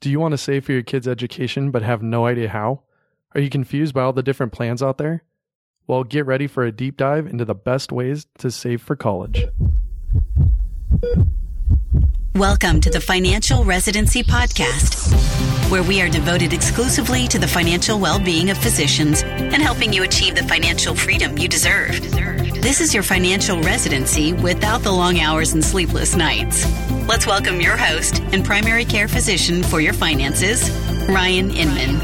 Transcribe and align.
Do 0.00 0.10
you 0.10 0.20
want 0.20 0.30
to 0.30 0.38
save 0.38 0.64
for 0.64 0.70
your 0.70 0.82
kids' 0.82 1.08
education 1.08 1.72
but 1.72 1.82
have 1.82 2.02
no 2.04 2.24
idea 2.24 2.48
how? 2.50 2.82
Are 3.34 3.40
you 3.40 3.50
confused 3.50 3.94
by 3.94 4.02
all 4.02 4.12
the 4.12 4.22
different 4.22 4.52
plans 4.52 4.80
out 4.80 4.96
there? 4.96 5.24
Well, 5.88 6.04
get 6.04 6.24
ready 6.24 6.46
for 6.46 6.64
a 6.64 6.70
deep 6.70 6.96
dive 6.96 7.26
into 7.26 7.44
the 7.44 7.56
best 7.56 7.90
ways 7.90 8.28
to 8.38 8.52
save 8.52 8.80
for 8.80 8.94
college. 8.94 9.46
Welcome 12.36 12.80
to 12.82 12.90
the 12.90 13.00
Financial 13.00 13.64
Residency 13.64 14.22
Podcast, 14.22 15.10
where 15.68 15.82
we 15.82 16.00
are 16.00 16.08
devoted 16.08 16.52
exclusively 16.52 17.26
to 17.26 17.40
the 17.40 17.48
financial 17.48 17.98
well 17.98 18.20
being 18.20 18.50
of 18.50 18.58
physicians 18.58 19.24
and 19.24 19.60
helping 19.60 19.92
you 19.92 20.04
achieve 20.04 20.36
the 20.36 20.44
financial 20.44 20.94
freedom 20.94 21.36
you 21.36 21.48
deserve. 21.48 21.96
This 22.68 22.82
is 22.82 22.92
your 22.92 23.02
financial 23.02 23.62
residency 23.62 24.34
without 24.34 24.82
the 24.82 24.92
long 24.92 25.20
hours 25.20 25.54
and 25.54 25.64
sleepless 25.64 26.14
nights. 26.14 26.66
Let's 27.08 27.26
welcome 27.26 27.62
your 27.62 27.78
host 27.78 28.20
and 28.30 28.44
primary 28.44 28.84
care 28.84 29.08
physician 29.08 29.62
for 29.62 29.80
your 29.80 29.94
finances, 29.94 30.70
Ryan 31.08 31.50
Inman. 31.50 31.96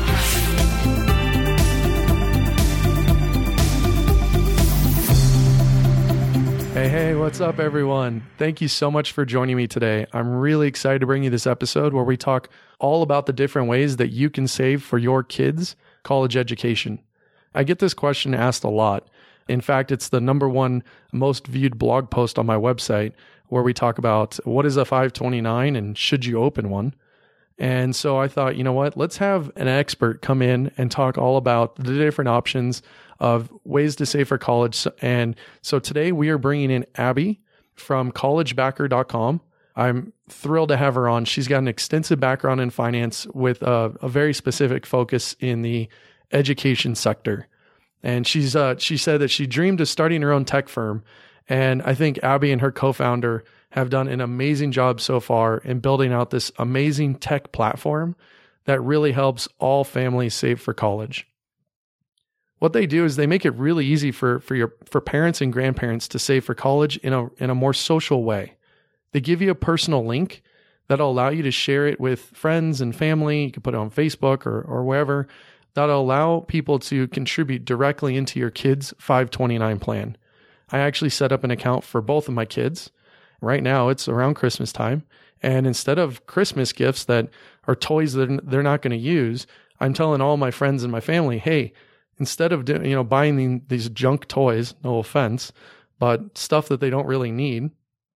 Hey, 6.72 6.88
hey, 6.88 7.14
what's 7.14 7.42
up, 7.42 7.58
everyone? 7.58 8.26
Thank 8.38 8.62
you 8.62 8.68
so 8.68 8.90
much 8.90 9.12
for 9.12 9.26
joining 9.26 9.58
me 9.58 9.66
today. 9.66 10.06
I'm 10.14 10.30
really 10.30 10.66
excited 10.66 11.00
to 11.00 11.06
bring 11.06 11.24
you 11.24 11.28
this 11.28 11.46
episode 11.46 11.92
where 11.92 12.04
we 12.04 12.16
talk 12.16 12.48
all 12.78 13.02
about 13.02 13.26
the 13.26 13.34
different 13.34 13.68
ways 13.68 13.98
that 13.98 14.12
you 14.12 14.30
can 14.30 14.48
save 14.48 14.82
for 14.82 14.96
your 14.96 15.22
kids' 15.22 15.76
college 16.04 16.38
education. 16.38 17.00
I 17.54 17.64
get 17.64 17.80
this 17.80 17.92
question 17.92 18.34
asked 18.34 18.64
a 18.64 18.70
lot. 18.70 19.10
In 19.48 19.60
fact, 19.60 19.92
it's 19.92 20.08
the 20.08 20.20
number 20.20 20.48
one 20.48 20.82
most 21.12 21.46
viewed 21.46 21.78
blog 21.78 22.10
post 22.10 22.38
on 22.38 22.46
my 22.46 22.56
website 22.56 23.12
where 23.48 23.62
we 23.62 23.74
talk 23.74 23.98
about 23.98 24.36
what 24.44 24.66
is 24.66 24.76
a 24.76 24.84
529 24.84 25.76
and 25.76 25.96
should 25.96 26.24
you 26.24 26.42
open 26.42 26.70
one. 26.70 26.94
And 27.58 27.94
so 27.94 28.18
I 28.18 28.26
thought, 28.26 28.56
you 28.56 28.64
know 28.64 28.72
what? 28.72 28.96
Let's 28.96 29.18
have 29.18 29.50
an 29.56 29.68
expert 29.68 30.22
come 30.22 30.42
in 30.42 30.72
and 30.76 30.90
talk 30.90 31.18
all 31.18 31.36
about 31.36 31.76
the 31.76 31.94
different 31.94 32.28
options 32.28 32.82
of 33.20 33.52
ways 33.64 33.94
to 33.96 34.06
save 34.06 34.28
for 34.28 34.38
college. 34.38 34.86
And 35.00 35.36
so 35.62 35.78
today 35.78 36.10
we 36.10 36.30
are 36.30 36.38
bringing 36.38 36.70
in 36.70 36.84
Abby 36.96 37.40
from 37.74 38.10
collegebacker.com. 38.10 39.40
I'm 39.76 40.12
thrilled 40.28 40.68
to 40.70 40.76
have 40.76 40.94
her 40.94 41.08
on. 41.08 41.24
She's 41.24 41.48
got 41.48 41.58
an 41.58 41.68
extensive 41.68 42.20
background 42.20 42.60
in 42.60 42.70
finance 42.70 43.26
with 43.34 43.62
a, 43.62 43.92
a 44.00 44.08
very 44.08 44.34
specific 44.34 44.86
focus 44.86 45.36
in 45.40 45.62
the 45.62 45.88
education 46.32 46.94
sector. 46.94 47.48
And 48.04 48.24
she's 48.24 48.54
uh, 48.54 48.76
she 48.78 48.96
said 48.96 49.20
that 49.20 49.28
she 49.28 49.48
dreamed 49.48 49.80
of 49.80 49.88
starting 49.88 50.22
her 50.22 50.32
own 50.32 50.44
tech 50.44 50.68
firm. 50.68 51.02
And 51.48 51.82
I 51.82 51.94
think 51.94 52.22
Abby 52.22 52.52
and 52.52 52.60
her 52.60 52.70
co-founder 52.70 53.44
have 53.70 53.90
done 53.90 54.06
an 54.06 54.20
amazing 54.20 54.70
job 54.70 55.00
so 55.00 55.18
far 55.18 55.58
in 55.58 55.80
building 55.80 56.12
out 56.12 56.30
this 56.30 56.52
amazing 56.58 57.16
tech 57.16 57.50
platform 57.50 58.14
that 58.66 58.80
really 58.80 59.10
helps 59.10 59.48
all 59.58 59.82
families 59.82 60.34
save 60.34 60.60
for 60.60 60.72
college 60.72 61.26
what 62.64 62.72
they 62.72 62.86
do 62.86 63.04
is 63.04 63.16
they 63.16 63.26
make 63.26 63.44
it 63.44 63.54
really 63.56 63.84
easy 63.84 64.10
for 64.10 64.40
for 64.40 64.54
your 64.54 64.72
for 64.86 65.02
parents 65.02 65.42
and 65.42 65.52
grandparents 65.52 66.08
to 66.08 66.18
save 66.18 66.46
for 66.46 66.54
college 66.54 66.96
in 66.98 67.12
a 67.12 67.26
in 67.36 67.50
a 67.50 67.54
more 67.54 67.74
social 67.74 68.24
way. 68.24 68.54
They 69.12 69.20
give 69.20 69.42
you 69.42 69.50
a 69.50 69.54
personal 69.54 70.02
link 70.02 70.42
that'll 70.88 71.10
allow 71.10 71.28
you 71.28 71.42
to 71.42 71.50
share 71.50 71.86
it 71.86 72.00
with 72.00 72.20
friends 72.20 72.80
and 72.80 72.96
family. 72.96 73.44
You 73.44 73.52
can 73.52 73.60
put 73.60 73.74
it 73.74 73.76
on 73.76 73.90
Facebook 73.90 74.46
or 74.46 74.62
or 74.62 74.82
wherever. 74.82 75.28
That'll 75.74 76.00
allow 76.00 76.40
people 76.40 76.78
to 76.80 77.08
contribute 77.08 77.64
directly 77.64 78.16
into 78.16 78.38
your 78.38 78.50
kids' 78.50 78.94
529 78.98 79.78
plan. 79.78 80.16
I 80.70 80.78
actually 80.78 81.10
set 81.10 81.32
up 81.32 81.44
an 81.44 81.50
account 81.50 81.84
for 81.84 82.00
both 82.00 82.28
of 82.28 82.34
my 82.34 82.44
kids. 82.44 82.90
Right 83.40 83.62
now, 83.62 83.88
it's 83.88 84.08
around 84.08 84.34
Christmas 84.34 84.72
time. 84.72 85.04
And 85.42 85.66
instead 85.66 85.98
of 85.98 86.26
Christmas 86.26 86.72
gifts 86.72 87.04
that 87.04 87.28
are 87.66 87.74
toys 87.74 88.14
that 88.14 88.40
they're 88.44 88.62
not 88.62 88.82
going 88.82 88.92
to 88.92 88.96
use, 88.96 89.46
I'm 89.80 89.92
telling 89.92 90.20
all 90.20 90.36
my 90.36 90.50
friends 90.50 90.82
and 90.82 90.92
my 90.92 91.00
family, 91.00 91.38
hey, 91.38 91.72
instead 92.18 92.52
of 92.52 92.68
you 92.68 92.78
know 92.78 93.04
buying 93.04 93.62
these 93.68 93.88
junk 93.90 94.28
toys, 94.28 94.74
no 94.82 94.98
offense, 94.98 95.52
but 95.98 96.38
stuff 96.38 96.68
that 96.68 96.80
they 96.80 96.90
don't 96.90 97.06
really 97.06 97.32
need, 97.32 97.70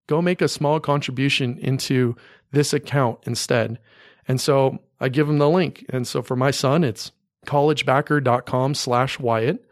go 0.06 0.22
make 0.22 0.40
a 0.40 0.48
small 0.48 0.80
contribution 0.80 1.58
into 1.58 2.16
this 2.52 2.72
account 2.72 3.18
instead. 3.24 3.78
And 4.26 4.40
so 4.40 4.78
I 5.00 5.08
give 5.08 5.26
them 5.26 5.38
the 5.38 5.50
link. 5.50 5.84
And 5.90 6.06
so 6.06 6.22
for 6.22 6.36
my 6.36 6.50
son, 6.50 6.84
it's 6.84 7.12
collegebacker.com 7.48 8.74
slash 8.74 9.18
Wyatt. 9.18 9.64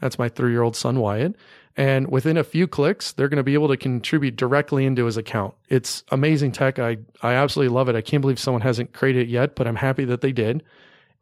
That's 0.00 0.18
my 0.18 0.28
three 0.28 0.52
year 0.52 0.62
old 0.62 0.76
son, 0.76 1.00
Wyatt. 1.00 1.34
And 1.76 2.08
within 2.08 2.36
a 2.36 2.44
few 2.44 2.68
clicks, 2.68 3.10
they're 3.12 3.28
going 3.28 3.38
to 3.38 3.42
be 3.42 3.54
able 3.54 3.68
to 3.68 3.76
contribute 3.76 4.36
directly 4.36 4.86
into 4.86 5.06
his 5.06 5.16
account. 5.16 5.54
It's 5.68 6.04
amazing 6.10 6.52
tech. 6.52 6.78
I, 6.78 6.98
I 7.20 7.34
absolutely 7.34 7.74
love 7.74 7.88
it. 7.88 7.96
I 7.96 8.00
can't 8.00 8.20
believe 8.20 8.38
someone 8.38 8.60
hasn't 8.60 8.92
created 8.92 9.22
it 9.22 9.28
yet, 9.28 9.56
but 9.56 9.66
I'm 9.66 9.74
happy 9.76 10.04
that 10.04 10.20
they 10.20 10.30
did. 10.30 10.62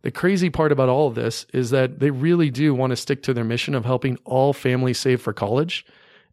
The 0.03 0.11
crazy 0.11 0.50
part 0.50 0.71
about 0.71 0.91
all 0.91 1.09
of 1.09 1.15
this 1.15 1.47
is 1.55 1.71
that 1.71 2.00
they 2.00 2.11
really 2.11 2.50
do 2.50 2.75
want 2.75 2.91
to 2.91 2.97
stick 2.97 3.23
to 3.23 3.33
their 3.33 3.44
mission 3.44 3.75
of 3.75 3.87
helping 3.87 4.19
all 4.25 4.53
families 4.53 4.99
save 4.99 5.23
for 5.23 5.33
college. 5.33 5.87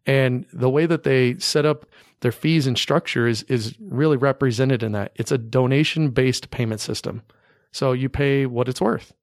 And 0.04 0.44
the 0.52 0.68
way 0.68 0.84
that 0.84 1.04
they 1.04 1.38
set 1.38 1.64
up 1.64 1.86
their 2.20 2.32
fees 2.32 2.66
and 2.66 2.76
structure 2.76 3.26
is, 3.26 3.44
is 3.44 3.74
really 3.80 4.18
represented 4.18 4.82
in 4.82 4.92
that. 4.92 5.12
It's 5.14 5.32
a 5.32 5.38
donation 5.38 6.10
based 6.10 6.50
payment 6.50 6.80
system. 6.80 7.22
So 7.72 7.92
you 7.92 8.10
pay 8.10 8.44
what 8.44 8.68
it's 8.68 8.80
worth. 8.80 9.14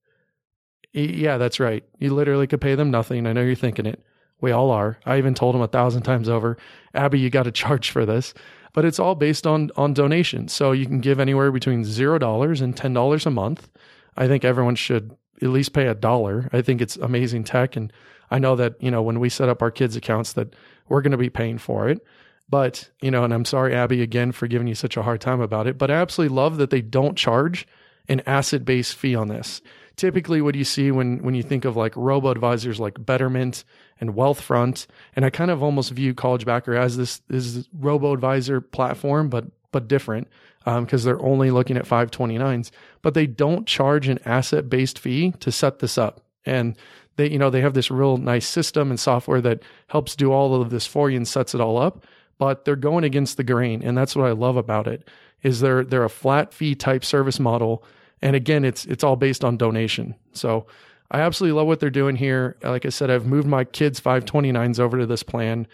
Yeah, 0.97 1.37
that's 1.37 1.59
right. 1.59 1.83
You 1.99 2.13
literally 2.13 2.47
could 2.47 2.61
pay 2.61 2.75
them 2.75 2.89
nothing. 2.89 3.27
I 3.27 3.33
know 3.33 3.43
you're 3.43 3.55
thinking 3.55 3.85
it. 3.85 4.03
We 4.41 4.51
all 4.51 4.71
are. 4.71 4.97
I 5.05 5.17
even 5.17 5.33
told 5.33 5.55
them 5.55 5.61
a 5.61 5.67
thousand 5.67 6.03
times 6.03 6.29
over, 6.29 6.57
Abby, 6.93 7.19
you 7.19 7.29
got 7.29 7.43
to 7.43 7.51
charge 7.51 7.91
for 7.91 8.05
this. 8.05 8.33
But 8.73 8.85
it's 8.85 8.99
all 8.99 9.15
based 9.15 9.47
on 9.47 9.71
on 9.75 9.93
donations. 9.93 10.53
So 10.53 10.71
you 10.71 10.85
can 10.85 10.99
give 10.99 11.19
anywhere 11.19 11.51
between 11.51 11.83
zero 11.83 12.19
dollars 12.19 12.61
and 12.61 12.75
ten 12.75 12.93
dollars 12.93 13.25
a 13.25 13.31
month. 13.31 13.69
I 14.15 14.27
think 14.27 14.43
everyone 14.43 14.75
should 14.75 15.15
at 15.41 15.49
least 15.49 15.73
pay 15.73 15.87
a 15.87 15.95
dollar. 15.95 16.49
I 16.51 16.61
think 16.61 16.81
it's 16.81 16.97
amazing 16.97 17.43
tech. 17.43 17.75
And 17.75 17.93
I 18.29 18.39
know 18.39 18.55
that, 18.55 18.81
you 18.81 18.91
know, 18.91 19.01
when 19.01 19.19
we 19.19 19.29
set 19.29 19.49
up 19.49 19.61
our 19.61 19.71
kids' 19.71 19.95
accounts 19.95 20.33
that 20.33 20.55
we're 20.89 21.01
going 21.01 21.11
to 21.11 21.17
be 21.17 21.29
paying 21.29 21.57
for 21.57 21.89
it. 21.89 22.03
But, 22.49 22.89
you 23.01 23.11
know, 23.11 23.23
and 23.23 23.33
I'm 23.33 23.45
sorry, 23.45 23.75
Abby, 23.75 24.01
again, 24.01 24.31
for 24.31 24.47
giving 24.47 24.67
you 24.67 24.75
such 24.75 24.97
a 24.97 25.03
hard 25.03 25.21
time 25.21 25.41
about 25.41 25.67
it. 25.67 25.77
But 25.77 25.91
I 25.91 25.95
absolutely 25.95 26.35
love 26.35 26.57
that 26.57 26.69
they 26.69 26.81
don't 26.81 27.17
charge 27.17 27.67
an 28.07 28.21
asset 28.25 28.63
based 28.63 28.95
fee 28.95 29.15
on 29.15 29.27
this. 29.27 29.61
Typically, 29.97 30.41
what 30.41 30.55
you 30.55 30.63
see 30.63 30.91
when, 30.91 31.23
when 31.23 31.33
you 31.33 31.43
think 31.43 31.65
of 31.65 31.75
like 31.75 31.95
robo 31.95 32.29
advisors 32.29 32.79
like 32.79 33.03
Betterment 33.03 33.63
and 33.99 34.13
Wealthfront, 34.13 34.85
and 35.15 35.25
I 35.25 35.31
kind 35.31 35.51
of 35.51 35.61
almost 35.63 35.91
view 35.91 36.13
College 36.13 36.45
Backer 36.45 36.75
as 36.75 36.97
this, 36.97 37.19
this 37.27 37.67
robo 37.73 38.13
advisor 38.13 38.61
platform, 38.61 39.29
but 39.29 39.45
but 39.71 39.87
different 39.87 40.27
because 40.65 41.05
um, 41.05 41.05
they're 41.05 41.25
only 41.25 41.51
looking 41.51 41.77
at 41.77 41.85
529s, 41.85 42.71
but 43.01 43.13
they 43.13 43.25
don't 43.25 43.67
charge 43.67 44.07
an 44.07 44.19
asset 44.25 44.69
based 44.69 44.99
fee 44.99 45.31
to 45.39 45.51
set 45.51 45.79
this 45.79 45.97
up. 45.97 46.21
And 46.45 46.75
they, 47.15 47.29
you 47.29 47.39
know, 47.39 47.49
they 47.49 47.61
have 47.61 47.73
this 47.73 47.89
real 47.89 48.17
nice 48.17 48.47
system 48.47 48.89
and 48.89 48.99
software 48.99 49.39
that 49.41 49.61
helps 49.87 50.15
do 50.15 50.31
all 50.31 50.61
of 50.61 50.69
this 50.69 50.85
for 50.85 51.09
you 51.09 51.17
and 51.17 51.27
sets 51.27 51.55
it 51.55 51.61
all 51.61 51.77
up. 51.77 52.05
But 52.37 52.65
they're 52.65 52.75
going 52.75 53.03
against 53.03 53.37
the 53.37 53.43
grain, 53.43 53.81
and 53.81 53.97
that's 53.97 54.15
what 54.15 54.27
I 54.27 54.31
love 54.31 54.57
about 54.57 54.87
it. 54.87 55.07
Is 55.41 55.59
they're 55.59 55.83
they're 55.83 56.03
a 56.03 56.09
flat 56.09 56.53
fee 56.53 56.75
type 56.75 57.03
service 57.05 57.39
model, 57.39 57.83
and 58.21 58.35
again, 58.35 58.65
it's 58.65 58.85
it's 58.85 59.03
all 59.03 59.15
based 59.15 59.43
on 59.43 59.57
donation. 59.57 60.15
So 60.33 60.67
I 61.11 61.21
absolutely 61.21 61.57
love 61.57 61.67
what 61.67 61.79
they're 61.79 61.89
doing 61.89 62.15
here. 62.15 62.57
Like 62.63 62.85
I 62.85 62.89
said, 62.89 63.09
I've 63.09 63.25
moved 63.25 63.47
my 63.47 63.63
kids 63.63 63.99
529s 63.99 64.79
over 64.79 64.97
to 64.97 65.05
this 65.05 65.23
plan, 65.23 65.67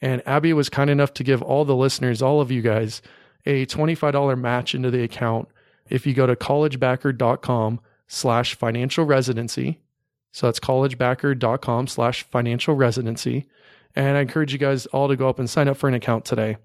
and 0.00 0.26
Abby 0.26 0.52
was 0.52 0.68
kind 0.68 0.90
enough 0.90 1.14
to 1.14 1.24
give 1.24 1.42
all 1.42 1.64
the 1.64 1.76
listeners, 1.76 2.22
all 2.22 2.40
of 2.40 2.50
you 2.50 2.62
guys, 2.62 3.02
a 3.46 3.66
$25 3.66 4.38
match 4.38 4.74
into 4.74 4.90
the 4.90 5.02
account 5.02 5.48
if 5.88 6.06
you 6.06 6.14
go 6.14 6.26
to 6.26 6.36
collegebacker.com 6.36 7.80
slash 8.06 8.54
financial 8.54 9.04
residency. 9.04 9.80
So 10.32 10.46
that's 10.46 10.60
collegebacker.com 10.60 11.86
slash 11.88 12.22
financial 12.24 12.74
residency. 12.74 13.48
And 13.96 14.16
I 14.16 14.20
encourage 14.20 14.52
you 14.52 14.58
guys 14.58 14.86
all 14.86 15.08
to 15.08 15.16
go 15.16 15.28
up 15.28 15.38
and 15.38 15.50
sign 15.50 15.68
up 15.68 15.76
for 15.76 15.88
an 15.88 15.94
account 15.94 16.24
today. 16.24 16.56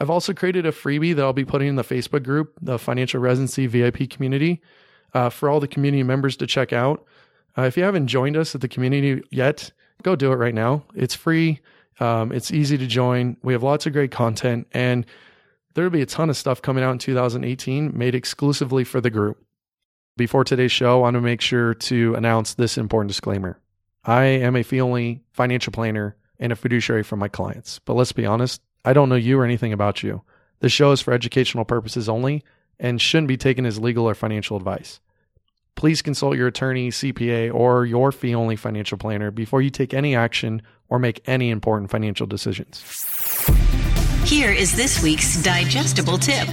I've 0.00 0.10
also 0.10 0.32
created 0.32 0.64
a 0.64 0.72
freebie 0.72 1.14
that 1.14 1.22
I'll 1.22 1.34
be 1.34 1.44
putting 1.44 1.68
in 1.68 1.76
the 1.76 1.84
Facebook 1.84 2.22
group, 2.22 2.54
the 2.62 2.78
Financial 2.78 3.20
Residency 3.20 3.66
VIP 3.66 4.08
community, 4.08 4.62
uh, 5.12 5.28
for 5.28 5.50
all 5.50 5.60
the 5.60 5.68
community 5.68 6.02
members 6.02 6.36
to 6.38 6.46
check 6.46 6.72
out. 6.72 7.04
Uh, 7.56 7.62
if 7.62 7.76
you 7.76 7.82
haven't 7.82 8.06
joined 8.06 8.36
us 8.36 8.54
at 8.54 8.62
the 8.62 8.68
community 8.68 9.22
yet, 9.30 9.70
go 10.02 10.16
do 10.16 10.32
it 10.32 10.36
right 10.36 10.54
now. 10.54 10.84
It's 10.94 11.14
free. 11.14 11.60
Um, 11.98 12.32
it's 12.32 12.50
easy 12.50 12.78
to 12.78 12.86
join. 12.86 13.36
We 13.42 13.52
have 13.52 13.62
lots 13.62 13.86
of 13.86 13.92
great 13.92 14.10
content, 14.10 14.66
and 14.72 15.04
there'll 15.74 15.90
be 15.90 16.00
a 16.00 16.06
ton 16.06 16.30
of 16.30 16.36
stuff 16.36 16.62
coming 16.62 16.82
out 16.82 16.92
in 16.92 16.98
2018 16.98 17.96
made 17.96 18.14
exclusively 18.14 18.84
for 18.84 19.02
the 19.02 19.10
group. 19.10 19.44
Before 20.16 20.44
today's 20.44 20.72
show, 20.72 20.98
I 20.98 21.00
want 21.00 21.14
to 21.14 21.20
make 21.20 21.42
sure 21.42 21.74
to 21.74 22.14
announce 22.14 22.54
this 22.54 22.78
important 22.78 23.08
disclaimer. 23.08 23.60
I 24.04 24.24
am 24.24 24.56
a 24.56 24.62
fee 24.62 24.80
only 24.80 25.22
financial 25.32 25.72
planner 25.72 26.16
and 26.38 26.52
a 26.52 26.56
fiduciary 26.56 27.02
for 27.02 27.16
my 27.16 27.28
clients. 27.28 27.78
But 27.80 27.94
let's 27.94 28.12
be 28.12 28.24
honest, 28.24 28.62
I 28.84 28.92
don't 28.92 29.08
know 29.08 29.14
you 29.14 29.38
or 29.38 29.44
anything 29.44 29.72
about 29.72 30.02
you. 30.02 30.22
This 30.60 30.72
show 30.72 30.92
is 30.92 31.00
for 31.00 31.12
educational 31.12 31.64
purposes 31.64 32.08
only 32.08 32.44
and 32.78 33.00
shouldn't 33.00 33.28
be 33.28 33.36
taken 33.36 33.66
as 33.66 33.78
legal 33.78 34.08
or 34.08 34.14
financial 34.14 34.56
advice. 34.56 35.00
Please 35.74 36.02
consult 36.02 36.36
your 36.36 36.48
attorney, 36.48 36.90
CPA, 36.90 37.54
or 37.54 37.86
your 37.86 38.12
fee 38.12 38.34
only 38.34 38.56
financial 38.56 38.98
planner 38.98 39.30
before 39.30 39.62
you 39.62 39.70
take 39.70 39.94
any 39.94 40.14
action 40.14 40.62
or 40.88 40.98
make 40.98 41.22
any 41.26 41.50
important 41.50 41.90
financial 41.90 42.26
decisions. 42.26 42.84
Here 44.24 44.50
is 44.50 44.76
this 44.76 45.02
week's 45.02 45.42
digestible 45.42 46.18
tip. 46.18 46.48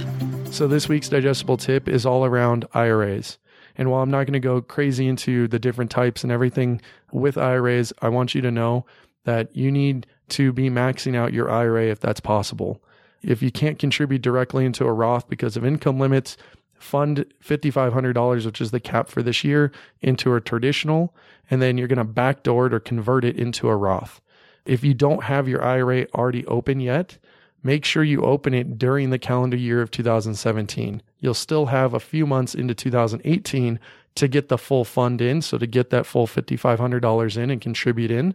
So, 0.50 0.66
this 0.66 0.88
week's 0.88 1.10
digestible 1.10 1.58
tip 1.58 1.88
is 1.88 2.06
all 2.06 2.24
around 2.24 2.66
IRAs. 2.72 3.38
And 3.76 3.90
while 3.90 4.02
I'm 4.02 4.10
not 4.10 4.24
going 4.24 4.32
to 4.32 4.40
go 4.40 4.62
crazy 4.62 5.06
into 5.06 5.46
the 5.46 5.58
different 5.58 5.90
types 5.90 6.22
and 6.22 6.32
everything 6.32 6.80
with 7.12 7.36
IRAs, 7.36 7.92
I 8.00 8.08
want 8.08 8.34
you 8.34 8.40
to 8.40 8.50
know 8.50 8.86
that 9.24 9.54
you 9.54 9.70
need 9.70 10.06
to 10.30 10.52
be 10.52 10.70
maxing 10.70 11.16
out 11.16 11.32
your 11.32 11.50
IRA 11.50 11.86
if 11.86 12.00
that's 12.00 12.20
possible. 12.20 12.82
If 13.22 13.42
you 13.42 13.50
can't 13.50 13.78
contribute 13.78 14.22
directly 14.22 14.64
into 14.64 14.84
a 14.84 14.92
Roth 14.92 15.28
because 15.28 15.56
of 15.56 15.64
income 15.64 15.98
limits, 15.98 16.36
fund 16.78 17.24
$5,500, 17.44 18.46
which 18.46 18.60
is 18.60 18.70
the 18.70 18.80
cap 18.80 19.08
for 19.08 19.22
this 19.22 19.42
year, 19.42 19.72
into 20.00 20.34
a 20.34 20.40
traditional, 20.40 21.14
and 21.50 21.60
then 21.60 21.76
you're 21.76 21.88
going 21.88 21.98
to 21.98 22.04
backdoor 22.04 22.66
it 22.66 22.74
or 22.74 22.80
convert 22.80 23.24
it 23.24 23.36
into 23.36 23.68
a 23.68 23.76
Roth. 23.76 24.20
If 24.64 24.84
you 24.84 24.94
don't 24.94 25.24
have 25.24 25.48
your 25.48 25.64
IRA 25.64 26.06
already 26.14 26.46
open 26.46 26.80
yet, 26.80 27.18
make 27.62 27.84
sure 27.84 28.04
you 28.04 28.22
open 28.22 28.54
it 28.54 28.78
during 28.78 29.10
the 29.10 29.18
calendar 29.18 29.56
year 29.56 29.82
of 29.82 29.90
2017. 29.90 31.02
You'll 31.18 31.34
still 31.34 31.66
have 31.66 31.94
a 31.94 32.00
few 32.00 32.26
months 32.26 32.54
into 32.54 32.74
2018 32.74 33.80
to 34.14 34.28
get 34.28 34.48
the 34.48 34.58
full 34.58 34.84
fund 34.84 35.20
in. 35.20 35.42
So 35.42 35.58
to 35.58 35.66
get 35.66 35.90
that 35.90 36.06
full 36.06 36.26
$5,500 36.26 37.36
in 37.36 37.50
and 37.50 37.60
contribute 37.60 38.10
in. 38.10 38.34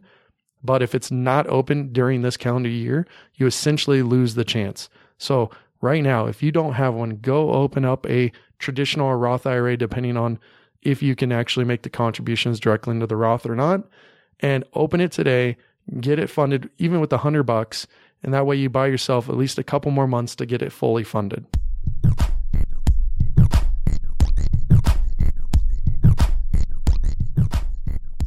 But 0.64 0.82
if 0.82 0.96
it's 0.96 1.12
not 1.12 1.48
open 1.48 1.92
during 1.92 2.22
this 2.22 2.38
calendar 2.38 2.70
year, 2.70 3.06
you 3.36 3.46
essentially 3.46 4.02
lose 4.02 4.36
the 4.36 4.46
chance. 4.46 4.90
So 5.18 5.52
right 5.82 6.02
now, 6.02 6.28
if 6.28 6.42
you 6.42 6.52
don't 6.52 6.74
have 6.74 6.94
one, 6.94 7.18
go 7.18 7.52
open 7.52 7.86
up 7.86 8.10
a 8.10 8.32
traditional 8.60 9.08
or 9.08 9.18
Roth 9.18 9.46
IRA, 9.46 9.76
depending 9.76 10.16
on 10.16 10.40
if 10.82 11.02
you 11.02 11.16
can 11.16 11.32
actually 11.32 11.66
make 11.66 11.84
the 11.84 11.90
contributions 11.90 12.60
directly 12.60 12.92
into 12.92 13.08
the 13.08 13.16
Roth 13.16 13.46
or 13.46 13.56
not, 13.56 13.84
and 14.40 14.64
open 14.74 15.02
it 15.02 15.12
today. 15.12 15.58
Get 16.00 16.18
it 16.18 16.30
funded, 16.30 16.70
even 16.78 17.02
with 17.02 17.12
a 17.12 17.18
hundred 17.18 17.44
bucks, 17.44 17.88
and 18.24 18.34
that 18.34 18.46
way 18.46 18.56
you 18.56 18.70
buy 18.70 18.88
yourself 18.88 19.28
at 19.28 19.36
least 19.36 19.60
a 19.60 19.64
couple 19.64 19.92
more 19.92 20.08
months 20.08 20.34
to 20.38 20.46
get 20.46 20.62
it 20.62 20.72
fully 20.72 21.04
funded. 21.04 21.46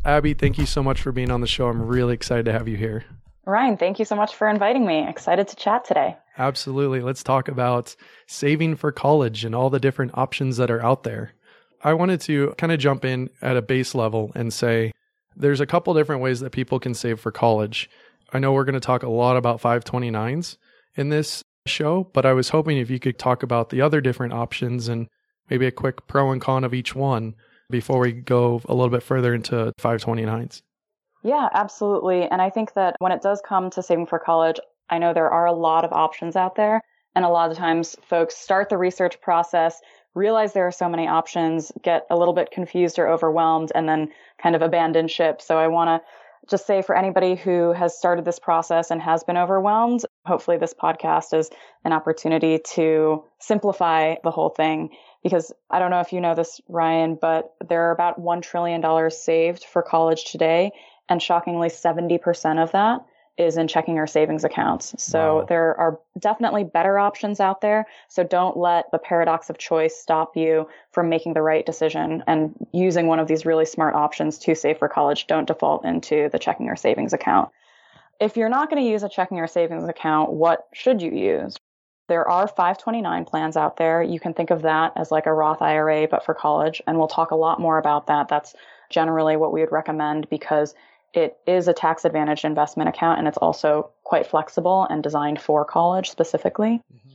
Abby, 0.06 0.35
thank 0.35 0.56
you 0.56 0.67
so 0.67 0.85
much 0.85 1.03
for 1.03 1.11
being 1.11 1.32
on 1.32 1.41
the 1.41 1.49
show. 1.49 1.67
I'm 1.67 1.82
really 1.82 2.14
excited 2.14 2.44
to 2.44 2.53
have 2.53 2.69
you 2.69 2.76
here. 2.76 3.05
Ryan, 3.44 3.76
thank 3.76 3.99
you 3.99 4.05
so 4.05 4.14
much 4.14 4.37
for 4.37 4.49
inviting 4.49 4.87
me. 4.87 5.05
Excited 5.08 5.49
to 5.49 5.56
chat 5.56 5.85
today. 5.85 6.17
Absolutely. 6.38 7.00
Let's 7.00 7.25
talk 7.25 7.49
about 7.49 7.97
saving 8.29 8.76
for 8.76 8.93
college 8.93 9.44
and 9.44 9.53
all 9.53 9.69
the 9.69 9.81
different 9.81 10.17
options 10.17 10.58
that 10.58 10.70
are 10.70 10.81
out 10.81 11.03
there. 11.03 11.32
I 11.82 11.94
wanted 11.94 12.20
to 12.23 12.55
kind 12.56 12.70
of 12.70 12.79
jump 12.79 13.05
in 13.05 13.31
at 13.43 13.56
a 13.56 13.62
base 13.62 13.97
level 13.97 14.31
and 14.37 14.53
say 14.53 14.93
there's 15.35 15.61
a 15.61 15.67
couple 15.67 15.93
different 15.93 16.23
ways 16.23 16.38
that 16.38 16.53
people 16.53 16.79
can 16.79 16.94
save 16.94 17.19
for 17.19 17.32
college. 17.32 17.91
I 18.32 18.38
know 18.38 18.53
we're 18.53 18.64
going 18.64 18.75
to 18.75 18.81
talk 18.81 19.03
a 19.03 19.11
lot 19.11 19.37
about 19.37 19.61
529s 19.61 20.56
in 20.94 21.08
this 21.08 21.43
show, 21.67 22.08
but 22.12 22.25
I 22.25 22.32
was 22.32 22.50
hoping 22.50 22.79
if 22.79 22.91
you 22.91 23.00
could 23.00 23.19
talk 23.19 23.43
about 23.43 23.70
the 23.70 23.81
other 23.81 24.00
different 24.00 24.35
options 24.35 24.87
and 24.87 25.08
maybe 25.50 25.67
a 25.67 25.73
quick 25.73 26.06
pro 26.06 26.31
and 26.31 26.41
con 26.41 26.62
of 26.62 26.75
each 26.75 26.94
one 26.94 27.35
before 27.70 27.98
we 27.98 28.12
go 28.12 28.60
a 28.68 28.74
little 28.74 28.90
bit 28.90 29.02
further 29.02 29.34
into 29.34 29.72
529s. 29.80 30.62
Yeah, 31.22 31.48
absolutely. 31.52 32.22
And 32.22 32.40
I 32.40 32.50
think 32.50 32.74
that 32.74 32.96
when 32.98 33.12
it 33.12 33.22
does 33.22 33.42
come 33.46 33.70
to 33.70 33.82
saving 33.82 34.06
for 34.06 34.18
college, 34.18 34.58
I 34.90 34.98
know 34.98 35.12
there 35.12 35.30
are 35.30 35.46
a 35.46 35.52
lot 35.52 35.84
of 35.84 35.92
options 35.92 36.36
out 36.36 36.54
there. 36.54 36.82
And 37.16 37.24
a 37.24 37.30
lot 37.30 37.50
of 37.50 37.56
times 37.56 37.96
folks 38.06 38.36
start 38.36 38.68
the 38.68 38.76
research 38.76 39.20
process, 39.22 39.80
realize 40.14 40.52
there 40.52 40.66
are 40.66 40.72
so 40.72 40.88
many 40.88 41.08
options, 41.08 41.72
get 41.82 42.06
a 42.10 42.16
little 42.16 42.34
bit 42.34 42.50
confused 42.50 42.98
or 42.98 43.08
overwhelmed, 43.08 43.72
and 43.74 43.88
then 43.88 44.12
kind 44.40 44.54
of 44.54 44.60
abandon 44.60 45.08
ship. 45.08 45.40
So 45.40 45.56
I 45.56 45.66
want 45.69 45.88
to 45.88 46.06
just 46.50 46.66
say 46.66 46.82
for 46.82 46.96
anybody 46.96 47.34
who 47.34 47.72
has 47.72 47.96
started 47.96 48.24
this 48.24 48.38
process 48.38 48.90
and 48.90 49.00
has 49.00 49.24
been 49.24 49.38
overwhelmed, 49.38 50.02
hopefully 50.26 50.58
this 50.58 50.74
podcast 50.74 51.36
is 51.36 51.50
an 51.84 51.92
opportunity 51.92 52.60
to 52.74 53.24
simplify 53.40 54.16
the 54.22 54.30
whole 54.30 54.50
thing. 54.50 54.90
Because 55.26 55.52
I 55.69 55.81
don't 55.81 55.90
know 55.90 55.99
if 55.99 56.12
you 56.12 56.20
know 56.20 56.37
this, 56.37 56.61
Ryan, 56.69 57.19
but 57.20 57.52
there 57.69 57.88
are 57.88 57.90
about 57.90 58.20
$1 58.20 58.43
trillion 58.43 59.11
saved 59.11 59.64
for 59.64 59.82
college 59.82 60.25
today. 60.25 60.70
And 61.08 61.20
shockingly, 61.20 61.69
70% 61.69 62.62
of 62.62 62.70
that 62.70 63.05
is 63.37 63.56
in 63.56 63.67
checking 63.67 63.99
or 63.99 64.06
savings 64.06 64.44
accounts. 64.44 64.94
So 64.99 65.38
wow. 65.38 65.44
there 65.46 65.78
are 65.81 65.99
definitely 66.17 66.62
better 66.62 66.96
options 66.96 67.40
out 67.40 67.61
there. 67.61 67.87
So 68.08 68.23
don't 68.23 68.56
let 68.56 68.87
the 68.93 68.99
paradox 68.99 69.50
of 69.50 69.58
choice 69.58 69.96
stop 69.96 70.37
you 70.37 70.69
from 70.93 71.08
making 71.08 71.34
the 71.34 71.43
right 71.43 71.67
decision 71.67 72.22
and 72.29 72.55
using 72.72 73.08
one 73.08 73.19
of 73.19 73.26
these 73.26 73.44
really 73.44 73.67
smart 73.67 73.96
options 73.96 74.38
to 74.38 74.55
save 74.55 74.79
for 74.79 74.88
college. 74.88 75.26
Don't 75.26 75.49
default 75.49 75.84
into 75.84 76.29
the 76.31 76.38
checking 76.38 76.69
or 76.69 76.76
savings 76.76 77.12
account. 77.12 77.50
If 78.20 78.37
you're 78.37 78.49
not 78.49 78.70
going 78.70 78.82
to 78.82 78.88
use 78.88 79.02
a 79.02 79.08
checking 79.08 79.40
or 79.40 79.49
savings 79.49 79.88
account, 79.88 80.31
what 80.31 80.67
should 80.72 81.02
you 81.02 81.11
use? 81.11 81.56
There 82.08 82.29
are 82.29 82.47
529 82.47 83.25
plans 83.25 83.56
out 83.56 83.76
there. 83.76 84.03
You 84.03 84.20
can 84.20 84.35
think 84.35 84.50
of 84.50 84.62
that 84.62 84.93
as 84.97 85.11
like 85.11 85.26
a 85.26 85.32
Roth 85.32 85.61
IRA, 85.61 86.06
but 86.08 86.25
for 86.25 86.35
college. 86.35 86.81
And 86.87 86.99
we'll 86.99 87.08
talk 87.08 87.32
a 87.32 87.37
lot 87.37 87.61
more 87.61 87.79
about 87.79 88.06
that. 88.06 88.29
That's 88.29 88.55
generally 88.91 89.37
what 89.37 89.53
we 89.53 89.61
would 89.61 89.73
recommend 89.73 90.29
because 90.31 90.75
it 91.12 91.38
is 91.47 91.67
a 91.67 91.73
tax 91.73 92.05
advantaged 92.05 92.44
investment 92.44 92.88
account 92.88 93.19
and 93.19 93.26
it's 93.26 93.38
also 93.38 93.91
quite 94.05 94.26
flexible 94.26 94.87
and 94.88 95.03
designed 95.03 95.41
for 95.41 95.64
college 95.64 96.11
specifically. 96.11 96.82
Mm-hmm. 96.93 97.06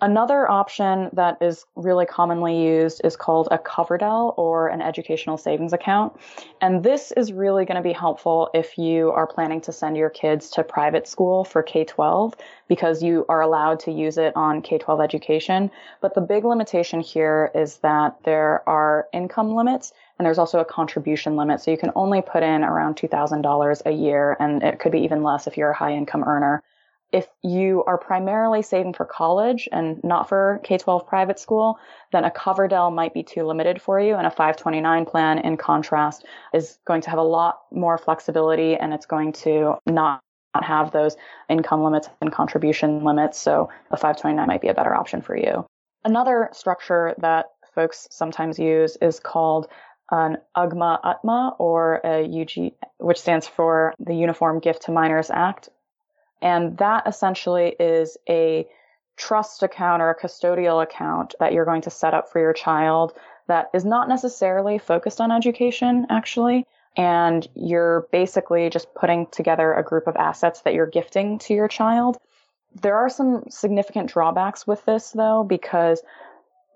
Another 0.00 0.50
option 0.50 1.08
that 1.12 1.38
is 1.40 1.64
really 1.76 2.04
commonly 2.04 2.66
used 2.66 3.00
is 3.04 3.16
called 3.16 3.48
a 3.50 3.58
Coverdell 3.58 4.34
or 4.36 4.68
an 4.68 4.82
educational 4.82 5.38
savings 5.38 5.72
account. 5.72 6.14
And 6.60 6.82
this 6.82 7.12
is 7.12 7.32
really 7.32 7.64
going 7.64 7.76
to 7.76 7.82
be 7.82 7.92
helpful 7.92 8.50
if 8.52 8.76
you 8.76 9.12
are 9.12 9.26
planning 9.26 9.60
to 9.62 9.72
send 9.72 9.96
your 9.96 10.10
kids 10.10 10.50
to 10.50 10.64
private 10.64 11.06
school 11.06 11.44
for 11.44 11.62
K 11.62 11.84
12 11.84 12.34
because 12.68 13.02
you 13.02 13.24
are 13.28 13.40
allowed 13.40 13.80
to 13.80 13.92
use 13.92 14.18
it 14.18 14.34
on 14.36 14.62
K 14.62 14.78
12 14.78 15.00
education. 15.00 15.70
But 16.02 16.14
the 16.14 16.20
big 16.20 16.44
limitation 16.44 17.00
here 17.00 17.50
is 17.54 17.78
that 17.78 18.16
there 18.24 18.68
are 18.68 19.08
income 19.12 19.54
limits 19.54 19.92
and 20.18 20.26
there's 20.26 20.38
also 20.38 20.60
a 20.60 20.64
contribution 20.64 21.36
limit. 21.36 21.60
So 21.60 21.70
you 21.70 21.78
can 21.78 21.92
only 21.94 22.20
put 22.20 22.42
in 22.42 22.62
around 22.62 22.96
$2,000 22.96 23.82
a 23.86 23.90
year, 23.90 24.36
and 24.38 24.62
it 24.62 24.78
could 24.78 24.92
be 24.92 25.00
even 25.00 25.22
less 25.22 25.46
if 25.46 25.56
you're 25.56 25.70
a 25.70 25.76
high 25.76 25.94
income 25.94 26.24
earner. 26.24 26.62
If 27.14 27.28
you 27.44 27.84
are 27.84 27.96
primarily 27.96 28.62
saving 28.62 28.94
for 28.94 29.04
college 29.04 29.68
and 29.70 30.02
not 30.02 30.28
for 30.28 30.60
K 30.64 30.78
12 30.78 31.06
private 31.06 31.38
school, 31.38 31.78
then 32.10 32.24
a 32.24 32.30
Coverdell 32.30 32.92
might 32.92 33.14
be 33.14 33.22
too 33.22 33.44
limited 33.44 33.80
for 33.80 34.00
you. 34.00 34.16
And 34.16 34.26
a 34.26 34.30
529 34.30 35.06
plan, 35.06 35.38
in 35.38 35.56
contrast, 35.56 36.24
is 36.52 36.76
going 36.84 37.02
to 37.02 37.10
have 37.10 37.20
a 37.20 37.22
lot 37.22 37.60
more 37.70 37.98
flexibility 37.98 38.74
and 38.74 38.92
it's 38.92 39.06
going 39.06 39.32
to 39.44 39.76
not 39.86 40.22
have 40.60 40.90
those 40.90 41.16
income 41.48 41.84
limits 41.84 42.08
and 42.20 42.32
contribution 42.32 43.04
limits. 43.04 43.38
So 43.38 43.68
a 43.92 43.96
529 43.96 44.48
might 44.48 44.60
be 44.60 44.68
a 44.68 44.74
better 44.74 44.92
option 44.92 45.22
for 45.22 45.36
you. 45.36 45.64
Another 46.04 46.48
structure 46.52 47.14
that 47.18 47.46
folks 47.76 48.08
sometimes 48.10 48.58
use 48.58 48.96
is 49.00 49.20
called 49.20 49.68
an 50.10 50.38
UGMA 50.56 51.00
UTMA 51.02 51.54
or 51.60 52.00
a 52.04 52.24
UG, 52.24 52.72
which 52.98 53.20
stands 53.20 53.46
for 53.46 53.94
the 54.00 54.14
Uniform 54.14 54.58
Gift 54.58 54.82
to 54.82 54.92
Minors 54.92 55.30
Act. 55.30 55.68
And 56.42 56.76
that 56.78 57.06
essentially 57.06 57.74
is 57.78 58.16
a 58.28 58.66
trust 59.16 59.62
account 59.62 60.02
or 60.02 60.10
a 60.10 60.18
custodial 60.18 60.82
account 60.82 61.34
that 61.40 61.52
you're 61.52 61.64
going 61.64 61.82
to 61.82 61.90
set 61.90 62.14
up 62.14 62.30
for 62.30 62.40
your 62.40 62.52
child 62.52 63.12
that 63.46 63.70
is 63.74 63.84
not 63.84 64.08
necessarily 64.08 64.78
focused 64.78 65.20
on 65.20 65.30
education, 65.30 66.06
actually. 66.10 66.66
And 66.96 67.46
you're 67.54 68.06
basically 68.12 68.70
just 68.70 68.94
putting 68.94 69.26
together 69.26 69.72
a 69.72 69.82
group 69.82 70.06
of 70.06 70.16
assets 70.16 70.62
that 70.62 70.74
you're 70.74 70.86
gifting 70.86 71.38
to 71.40 71.54
your 71.54 71.68
child. 71.68 72.18
There 72.80 72.96
are 72.96 73.08
some 73.08 73.44
significant 73.50 74.10
drawbacks 74.10 74.66
with 74.66 74.84
this, 74.84 75.10
though, 75.10 75.44
because 75.44 76.02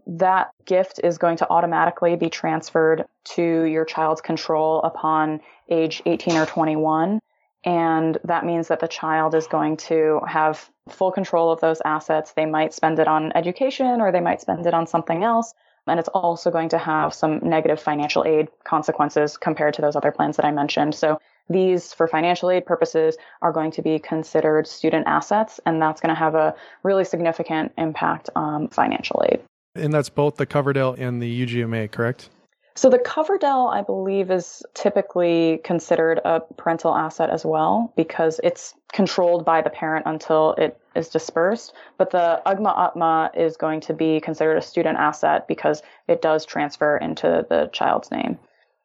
that 0.07 0.50
gift 0.65 1.00
is 1.05 1.19
going 1.19 1.37
to 1.37 1.50
automatically 1.50 2.17
be 2.17 2.31
transferred 2.31 3.05
to 3.25 3.62
your 3.62 3.85
child's 3.85 4.21
control 4.21 4.81
upon 4.83 5.41
age 5.69 6.03
18 6.07 6.37
or 6.37 6.47
21. 6.47 7.21
And 7.65 8.19
that 8.25 8.45
means 8.45 8.69
that 8.69 8.81
the 8.81 8.88
child 8.88 9.35
is 9.35 9.47
going 9.47 9.77
to 9.88 10.21
have 10.27 10.71
full 10.88 11.11
control 11.11 11.50
of 11.50 11.61
those 11.61 11.83
assets. 11.85 12.33
They 12.33 12.47
might 12.47 12.73
spend 12.73 12.99
it 12.99 13.09
on 13.09 13.33
education 13.35 14.00
or 14.00 14.12
they 14.12 14.21
might 14.21 14.41
spend 14.41 14.67
it 14.67 14.75
on 14.75 14.87
something 14.87 15.25
else. 15.25 15.55
And 15.87 15.99
it's 15.99 16.09
also 16.09 16.50
going 16.50 16.69
to 16.71 16.79
have 16.79 17.15
some 17.15 17.41
negative 17.43 17.81
financial 17.81 18.25
aid 18.25 18.49
consequences 18.65 19.37
compared 19.37 19.75
to 19.75 19.83
those 19.83 19.97
other 19.97 20.12
plans 20.12 20.37
that 20.37 20.45
I 20.45 20.50
mentioned. 20.50 20.95
So 20.95 21.19
these, 21.49 21.95
for 21.95 22.07
financial 22.07 22.50
aid 22.50 22.67
purposes, 22.67 23.17
are 23.41 23.53
going 23.53 23.71
to 23.73 23.83
be 23.83 23.99
considered 23.99 24.67
student 24.67 25.07
assets, 25.07 25.61
and 25.65 25.81
that's 25.81 26.00
going 26.00 26.15
to 26.15 26.19
have 26.19 26.35
a 26.35 26.55
really 26.83 27.05
significant 27.05 27.73
impact 27.79 28.29
on 28.37 28.69
financial 28.69 29.25
aid. 29.31 29.41
And 29.75 29.93
that's 29.93 30.11
both 30.11 30.37
the 30.37 30.47
Coverdell 30.47 30.99
and 30.99 31.23
the 31.23 31.47
UGMA, 31.47 31.91
correct? 31.91 32.29
So 32.78 32.88
the 32.88 32.99
Coverdell, 33.00 33.75
I 33.75 33.82
believe, 33.82 34.30
is 34.30 34.62
typically 34.73 35.61
considered 35.64 36.20
a 36.25 36.38
parental 36.38 36.94
asset 36.94 37.28
as 37.28 37.44
well 37.44 37.92
because 37.97 38.40
it's 38.44 38.73
controlled 38.92 39.44
by 39.44 39.62
the 39.62 39.68
parent 39.68 40.06
until 40.06 40.52
it 40.52 40.78
is 40.94 41.08
dispersed. 41.08 41.73
But 41.97 42.12
the 42.12 42.40
UGMA 42.47 42.94
UTMA 42.94 43.37
is 43.37 43.56
going 43.56 43.80
to 43.80 43.94
be 43.94 44.20
considered 44.20 44.58
a 44.58 44.62
student 44.62 44.97
asset 44.97 45.49
because 45.49 45.82
it 46.06 46.23
does 46.23 46.47
transfer 46.47 46.97
into 46.97 47.44
the 47.49 47.68
child's 47.73 48.12
name. 48.12 48.38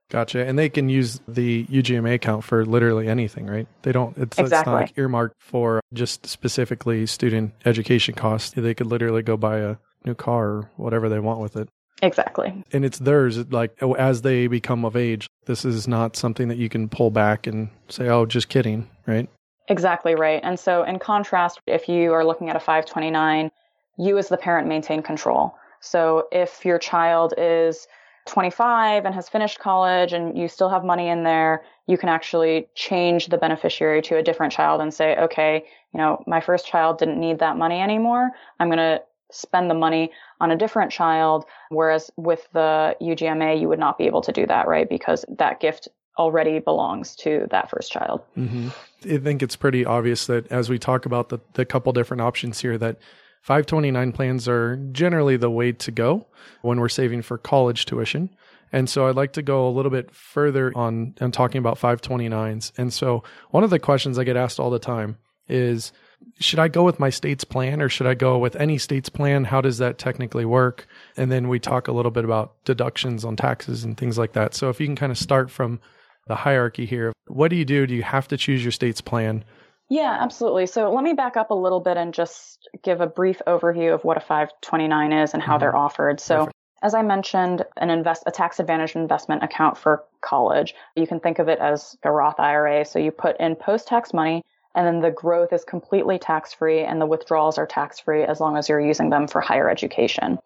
Gotcha. 0.09 0.43
And 0.43 0.57
they 0.57 0.69
can 0.69 0.89
use 0.89 1.21
the 1.27 1.65
UGMA 1.65 2.15
account 2.15 2.43
for 2.43 2.65
literally 2.65 3.07
anything, 3.07 3.45
right? 3.45 3.67
They 3.83 3.91
don't, 3.91 4.17
it's, 4.17 4.39
exactly. 4.39 4.57
it's 4.57 4.65
not 4.65 4.73
like 4.73 4.97
earmarked 4.97 5.35
for 5.37 5.81
just 5.93 6.25
specifically 6.25 7.05
student 7.05 7.53
education 7.63 8.15
costs. 8.15 8.55
They 8.55 8.73
could 8.73 8.87
literally 8.87 9.21
go 9.21 9.37
buy 9.37 9.59
a 9.59 9.75
new 10.03 10.15
car 10.15 10.47
or 10.47 10.71
whatever 10.77 11.09
they 11.09 11.19
want 11.19 11.41
with 11.41 11.55
it. 11.55 11.69
Exactly. 12.03 12.63
And 12.73 12.83
it's 12.83 12.99
theirs, 12.99 13.37
like 13.51 13.75
oh, 13.81 13.93
as 13.93 14.21
they 14.21 14.47
become 14.47 14.83
of 14.83 14.95
age. 14.95 15.27
This 15.45 15.63
is 15.63 15.87
not 15.87 16.15
something 16.15 16.49
that 16.49 16.57
you 16.57 16.69
can 16.69 16.89
pull 16.89 17.09
back 17.11 17.47
and 17.47 17.69
say, 17.87 18.09
oh, 18.09 18.25
just 18.25 18.49
kidding, 18.49 18.89
right? 19.07 19.29
Exactly 19.69 20.13
right. 20.13 20.41
And 20.43 20.59
so, 20.59 20.83
in 20.83 20.99
contrast, 20.99 21.59
if 21.65 21.87
you 21.87 22.11
are 22.13 22.25
looking 22.25 22.49
at 22.49 22.55
a 22.55 22.59
529, 22.59 23.49
you 23.97 24.17
as 24.17 24.27
the 24.27 24.37
parent 24.37 24.67
maintain 24.67 25.01
control. 25.01 25.55
So, 25.79 26.27
if 26.31 26.65
your 26.65 26.77
child 26.77 27.33
is 27.37 27.87
25 28.25 29.05
and 29.05 29.15
has 29.15 29.29
finished 29.29 29.59
college 29.59 30.11
and 30.11 30.37
you 30.37 30.47
still 30.47 30.69
have 30.69 30.83
money 30.83 31.07
in 31.07 31.23
there, 31.23 31.63
you 31.87 31.97
can 31.97 32.09
actually 32.09 32.67
change 32.75 33.27
the 33.27 33.37
beneficiary 33.37 34.01
to 34.01 34.17
a 34.17 34.23
different 34.23 34.51
child 34.51 34.81
and 34.81 34.93
say, 34.93 35.15
okay, 35.17 35.65
you 35.93 35.97
know, 35.97 36.23
my 36.27 36.41
first 36.41 36.65
child 36.65 36.97
didn't 36.97 37.19
need 37.19 37.39
that 37.39 37.57
money 37.57 37.79
anymore. 37.81 38.31
I'm 38.59 38.67
going 38.67 38.77
to 38.77 39.01
spend 39.33 39.69
the 39.69 39.75
money 39.75 40.11
on 40.39 40.51
a 40.51 40.55
different 40.55 40.91
child. 40.91 41.45
Whereas 41.69 42.11
with 42.17 42.47
the 42.53 42.95
UGMA, 43.01 43.59
you 43.59 43.67
would 43.67 43.79
not 43.79 43.97
be 43.97 44.05
able 44.05 44.21
to 44.21 44.31
do 44.31 44.45
that, 44.47 44.67
right? 44.67 44.87
Because 44.87 45.25
that 45.37 45.59
gift 45.59 45.87
already 46.17 46.59
belongs 46.59 47.15
to 47.15 47.47
that 47.51 47.69
first 47.69 47.91
child. 47.91 48.21
Mm-hmm. 48.37 48.69
I 49.11 49.17
think 49.17 49.41
it's 49.41 49.55
pretty 49.55 49.85
obvious 49.85 50.27
that 50.27 50.51
as 50.51 50.69
we 50.69 50.77
talk 50.77 51.05
about 51.05 51.29
the, 51.29 51.39
the 51.53 51.65
couple 51.65 51.91
different 51.91 52.21
options 52.21 52.61
here, 52.61 52.77
that 52.77 52.99
529 53.41 54.11
plans 54.11 54.47
are 54.47 54.77
generally 54.91 55.37
the 55.37 55.49
way 55.49 55.71
to 55.73 55.91
go 55.91 56.27
when 56.61 56.79
we're 56.79 56.89
saving 56.89 57.23
for 57.23 57.37
college 57.37 57.85
tuition. 57.85 58.29
And 58.71 58.89
so 58.89 59.07
I'd 59.07 59.15
like 59.15 59.33
to 59.33 59.41
go 59.41 59.67
a 59.67 59.69
little 59.69 59.91
bit 59.91 60.13
further 60.13 60.71
on 60.75 61.13
and 61.19 61.33
talking 61.33 61.59
about 61.59 61.77
529s. 61.77 62.71
And 62.77 62.91
so 62.91 63.23
one 63.51 63.63
of 63.63 63.69
the 63.69 63.79
questions 63.79 64.17
I 64.17 64.23
get 64.23 64.37
asked 64.37 64.59
all 64.59 64.69
the 64.69 64.79
time 64.79 65.17
is 65.47 65.91
should 66.39 66.59
I 66.59 66.67
go 66.67 66.83
with 66.83 66.99
my 66.99 67.09
state's 67.09 67.43
plan 67.43 67.81
or 67.81 67.89
should 67.89 68.07
I 68.07 68.13
go 68.13 68.37
with 68.37 68.55
any 68.55 68.77
state's 68.77 69.09
plan? 69.09 69.45
How 69.45 69.61
does 69.61 69.77
that 69.77 69.97
technically 69.97 70.45
work? 70.45 70.87
And 71.17 71.31
then 71.31 71.47
we 71.47 71.59
talk 71.59 71.87
a 71.87 71.91
little 71.91 72.11
bit 72.11 72.25
about 72.25 72.53
deductions 72.65 73.23
on 73.23 73.35
taxes 73.35 73.83
and 73.83 73.97
things 73.97 74.17
like 74.17 74.33
that. 74.33 74.53
So 74.53 74.69
if 74.69 74.79
you 74.79 74.87
can 74.87 74.95
kind 74.95 75.11
of 75.11 75.17
start 75.17 75.49
from 75.49 75.79
the 76.27 76.35
hierarchy 76.35 76.85
here, 76.85 77.13
what 77.27 77.49
do 77.49 77.55
you 77.55 77.65
do? 77.65 77.85
Do 77.85 77.95
you 77.95 78.03
have 78.03 78.27
to 78.29 78.37
choose 78.37 78.63
your 78.63 78.71
state's 78.71 79.01
plan? 79.01 79.43
Yeah, 79.89 80.17
absolutely. 80.19 80.65
So 80.65 80.91
let 80.91 81.03
me 81.03 81.13
back 81.13 81.37
up 81.37 81.51
a 81.51 81.55
little 81.55 81.79
bit 81.79 81.97
and 81.97 82.13
just 82.13 82.67
give 82.83 83.01
a 83.01 83.07
brief 83.07 83.41
overview 83.45 83.93
of 83.93 84.03
what 84.03 84.17
a 84.17 84.21
529 84.21 85.13
is 85.13 85.33
and 85.33 85.43
how 85.43 85.53
mm-hmm. 85.53 85.59
they're 85.59 85.75
offered. 85.75 86.19
So 86.19 86.37
Perfect. 86.39 86.55
as 86.81 86.93
I 86.95 87.01
mentioned, 87.01 87.63
an 87.77 87.89
invest 87.89 88.23
a 88.25 88.31
tax 88.31 88.59
advantage 88.59 88.95
investment 88.95 89.43
account 89.43 89.77
for 89.77 90.03
college. 90.21 90.73
You 90.95 91.05
can 91.05 91.19
think 91.19 91.39
of 91.39 91.47
it 91.47 91.59
as 91.59 91.95
a 92.03 92.11
Roth 92.11 92.39
IRA. 92.39 92.85
So 92.85 92.99
you 92.99 93.11
put 93.11 93.39
in 93.39 93.55
post-tax 93.55 94.13
money 94.13 94.43
and 94.75 94.87
then 94.87 95.01
the 95.01 95.11
growth 95.11 95.53
is 95.53 95.63
completely 95.63 96.17
tax 96.17 96.53
free 96.53 96.81
and 96.81 96.99
the 96.99 97.05
withdrawals 97.05 97.57
are 97.57 97.67
tax 97.67 97.99
free 97.99 98.23
as 98.23 98.39
long 98.39 98.57
as 98.57 98.69
you're 98.69 98.79
using 98.79 99.09
them 99.09 99.27
for 99.27 99.41
higher 99.41 99.69
education. 99.69 100.39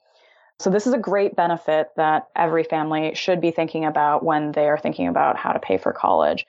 So 0.60 0.69
this 0.69 0.88
is 0.88 0.93
a 0.93 0.98
great 0.98 1.36
benefit 1.36 1.89
that 1.98 2.27
every 2.36 2.63
family 2.63 3.13
should 3.13 3.41
be 3.41 3.51
thinking 3.51 3.86
about 3.86 4.24
when 4.24 4.51
they 4.51 4.67
are 4.67 4.77
thinking 4.77 5.07
about 5.07 5.38
how 5.38 5.51
to 5.51 5.60
pay 5.60 5.77
for 5.77 5.93
college. 5.93 6.46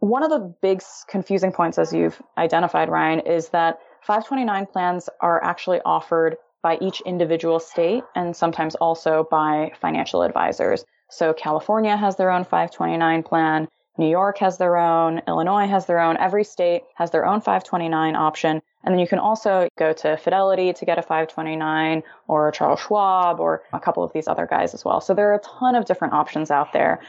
One 0.00 0.22
of 0.22 0.30
the 0.30 0.54
big 0.60 0.82
confusing 1.08 1.52
points, 1.52 1.78
as 1.78 1.92
you've 1.92 2.20
identified, 2.36 2.88
Ryan, 2.88 3.20
is 3.20 3.48
that 3.50 3.78
529 4.02 4.66
plans 4.66 5.08
are 5.20 5.42
actually 5.42 5.80
offered 5.84 6.36
by 6.62 6.76
each 6.80 7.00
individual 7.02 7.60
state 7.60 8.02
and 8.14 8.34
sometimes 8.34 8.74
also 8.74 9.26
by 9.30 9.72
financial 9.80 10.22
advisors. 10.22 10.84
So 11.10 11.32
California 11.32 11.96
has 11.96 12.16
their 12.16 12.30
own 12.30 12.42
529 12.42 13.22
plan. 13.22 13.68
New 13.98 14.08
York 14.08 14.38
has 14.38 14.58
their 14.58 14.76
own, 14.76 15.22
Illinois 15.26 15.66
has 15.66 15.86
their 15.86 16.00
own, 16.00 16.16
every 16.18 16.44
state 16.44 16.84
has 16.94 17.10
their 17.10 17.24
own 17.24 17.40
529 17.40 18.14
option. 18.14 18.60
And 18.84 18.92
then 18.92 18.98
you 18.98 19.08
can 19.08 19.18
also 19.18 19.68
go 19.76 19.92
to 19.94 20.16
Fidelity 20.16 20.72
to 20.72 20.84
get 20.84 20.98
a 20.98 21.02
529 21.02 22.02
or 22.28 22.52
Charles 22.52 22.80
Schwab 22.80 23.40
or 23.40 23.62
a 23.72 23.80
couple 23.80 24.04
of 24.04 24.12
these 24.12 24.28
other 24.28 24.46
guys 24.46 24.74
as 24.74 24.84
well. 24.84 25.00
So 25.00 25.14
there 25.14 25.30
are 25.30 25.34
a 25.34 25.40
ton 25.40 25.74
of 25.74 25.86
different 25.86 26.14
options 26.14 26.50
out 26.50 26.72
there. 26.72 27.00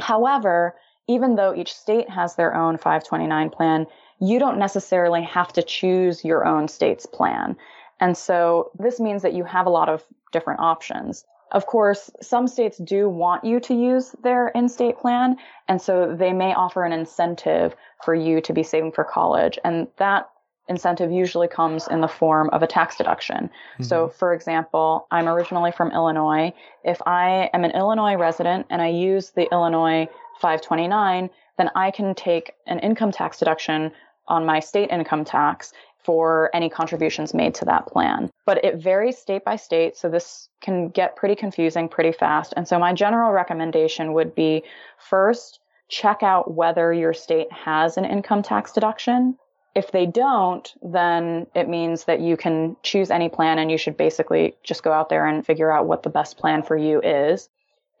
However, 0.00 0.76
even 1.08 1.34
though 1.34 1.54
each 1.54 1.74
state 1.74 2.08
has 2.08 2.36
their 2.36 2.54
own 2.54 2.76
529 2.76 3.50
plan, 3.50 3.86
you 4.20 4.38
don't 4.38 4.58
necessarily 4.58 5.22
have 5.22 5.52
to 5.54 5.62
choose 5.62 6.24
your 6.24 6.46
own 6.46 6.68
state's 6.68 7.06
plan. 7.06 7.56
And 8.00 8.16
so 8.16 8.70
this 8.78 9.00
means 9.00 9.22
that 9.22 9.34
you 9.34 9.44
have 9.44 9.66
a 9.66 9.70
lot 9.70 9.88
of 9.88 10.04
different 10.30 10.60
options. 10.60 11.24
Of 11.52 11.66
course, 11.66 12.10
some 12.20 12.48
states 12.48 12.78
do 12.78 13.08
want 13.08 13.44
you 13.44 13.60
to 13.60 13.74
use 13.74 14.16
their 14.22 14.48
in-state 14.48 14.98
plan, 14.98 15.36
and 15.68 15.80
so 15.80 16.14
they 16.14 16.32
may 16.32 16.54
offer 16.54 16.84
an 16.84 16.92
incentive 16.92 17.76
for 18.04 18.14
you 18.14 18.40
to 18.40 18.52
be 18.52 18.62
saving 18.62 18.92
for 18.92 19.04
college, 19.04 19.58
and 19.62 19.86
that 19.98 20.28
incentive 20.68 21.12
usually 21.12 21.48
comes 21.48 21.86
in 21.88 22.00
the 22.00 22.08
form 22.08 22.48
of 22.50 22.62
a 22.62 22.66
tax 22.66 22.96
deduction. 22.96 23.44
Mm-hmm. 23.44 23.82
So, 23.84 24.08
for 24.08 24.32
example, 24.32 25.06
I'm 25.10 25.28
originally 25.28 25.72
from 25.72 25.92
Illinois. 25.92 26.52
If 26.84 27.02
I 27.06 27.50
am 27.52 27.64
an 27.64 27.72
Illinois 27.72 28.16
resident 28.16 28.66
and 28.70 28.80
I 28.80 28.88
use 28.88 29.30
the 29.30 29.50
Illinois 29.52 30.08
529, 30.40 31.30
then 31.58 31.70
I 31.74 31.90
can 31.90 32.14
take 32.14 32.52
an 32.66 32.78
income 32.78 33.12
tax 33.12 33.38
deduction 33.38 33.92
on 34.28 34.46
my 34.46 34.60
state 34.60 34.90
income 34.90 35.24
tax 35.24 35.72
for 36.04 36.50
any 36.52 36.68
contributions 36.68 37.32
made 37.34 37.54
to 37.54 37.64
that 37.64 37.86
plan. 37.86 38.30
But 38.44 38.64
it 38.64 38.76
varies 38.76 39.18
state 39.18 39.44
by 39.44 39.56
state, 39.56 39.96
so 39.96 40.08
this 40.08 40.48
can 40.60 40.88
get 40.88 41.16
pretty 41.16 41.36
confusing 41.36 41.88
pretty 41.88 42.12
fast. 42.12 42.52
And 42.56 42.66
so 42.66 42.78
my 42.78 42.92
general 42.92 43.32
recommendation 43.32 44.12
would 44.12 44.34
be 44.34 44.64
first, 44.98 45.60
check 45.88 46.22
out 46.22 46.54
whether 46.54 46.92
your 46.92 47.14
state 47.14 47.52
has 47.52 47.96
an 47.96 48.04
income 48.04 48.42
tax 48.42 48.72
deduction. 48.72 49.36
If 49.74 49.92
they 49.92 50.06
don't, 50.06 50.72
then 50.82 51.46
it 51.54 51.68
means 51.68 52.04
that 52.04 52.20
you 52.20 52.36
can 52.36 52.76
choose 52.82 53.10
any 53.10 53.28
plan 53.28 53.58
and 53.58 53.70
you 53.70 53.78
should 53.78 53.96
basically 53.96 54.54
just 54.62 54.82
go 54.82 54.92
out 54.92 55.08
there 55.08 55.26
and 55.26 55.46
figure 55.46 55.70
out 55.70 55.86
what 55.86 56.02
the 56.02 56.10
best 56.10 56.36
plan 56.36 56.62
for 56.62 56.76
you 56.76 57.00
is. 57.02 57.48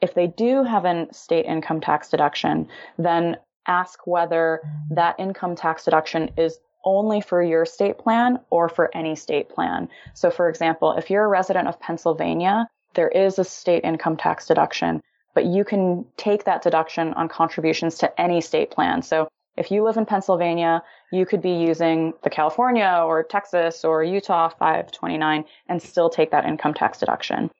If 0.00 0.14
they 0.14 0.26
do 0.26 0.64
have 0.64 0.84
a 0.84 1.06
state 1.12 1.46
income 1.46 1.80
tax 1.80 2.10
deduction, 2.10 2.68
then 2.98 3.36
ask 3.66 4.06
whether 4.06 4.60
that 4.90 5.14
income 5.18 5.54
tax 5.54 5.84
deduction 5.84 6.30
is 6.36 6.58
only 6.84 7.20
for 7.20 7.42
your 7.42 7.64
state 7.64 7.98
plan 7.98 8.38
or 8.50 8.68
for 8.68 8.94
any 8.96 9.14
state 9.14 9.48
plan. 9.48 9.88
So, 10.14 10.30
for 10.30 10.48
example, 10.48 10.92
if 10.92 11.10
you're 11.10 11.24
a 11.24 11.28
resident 11.28 11.68
of 11.68 11.80
Pennsylvania, 11.80 12.68
there 12.94 13.08
is 13.08 13.38
a 13.38 13.44
state 13.44 13.84
income 13.84 14.16
tax 14.16 14.46
deduction, 14.46 15.02
but 15.34 15.46
you 15.46 15.64
can 15.64 16.04
take 16.16 16.44
that 16.44 16.62
deduction 16.62 17.14
on 17.14 17.28
contributions 17.28 17.98
to 17.98 18.20
any 18.20 18.40
state 18.40 18.70
plan. 18.70 19.02
So, 19.02 19.28
if 19.56 19.70
you 19.70 19.84
live 19.84 19.98
in 19.98 20.06
Pennsylvania, 20.06 20.82
you 21.12 21.26
could 21.26 21.42
be 21.42 21.52
using 21.52 22.14
the 22.22 22.30
California 22.30 23.02
or 23.04 23.22
Texas 23.22 23.84
or 23.84 24.02
Utah 24.02 24.48
529 24.48 25.44
and 25.68 25.82
still 25.82 26.08
take 26.08 26.30
that 26.30 26.46
income 26.46 26.72
tax 26.72 26.98
deduction. 26.98 27.50